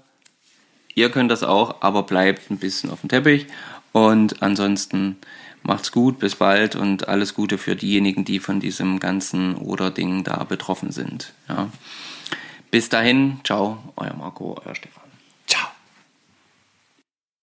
Ihr 0.98 1.12
könnt 1.12 1.30
das 1.30 1.44
auch, 1.44 1.76
aber 1.80 2.02
bleibt 2.02 2.50
ein 2.50 2.58
bisschen 2.58 2.90
auf 2.90 3.02
dem 3.02 3.08
Teppich. 3.08 3.46
Und 3.92 4.42
ansonsten 4.42 5.16
macht's 5.62 5.92
gut, 5.92 6.18
bis 6.18 6.34
bald 6.34 6.74
und 6.74 7.06
alles 7.06 7.34
Gute 7.34 7.56
für 7.56 7.76
diejenigen, 7.76 8.24
die 8.24 8.40
von 8.40 8.58
diesem 8.58 8.98
ganzen 8.98 9.54
Oder-Ding 9.54 10.24
da 10.24 10.42
betroffen 10.42 10.90
sind. 10.90 11.34
Ja. 11.48 11.68
Bis 12.72 12.88
dahin, 12.88 13.38
ciao, 13.44 13.78
euer 13.94 14.14
Marco, 14.14 14.60
euer 14.64 14.74
Stefan. 14.74 15.07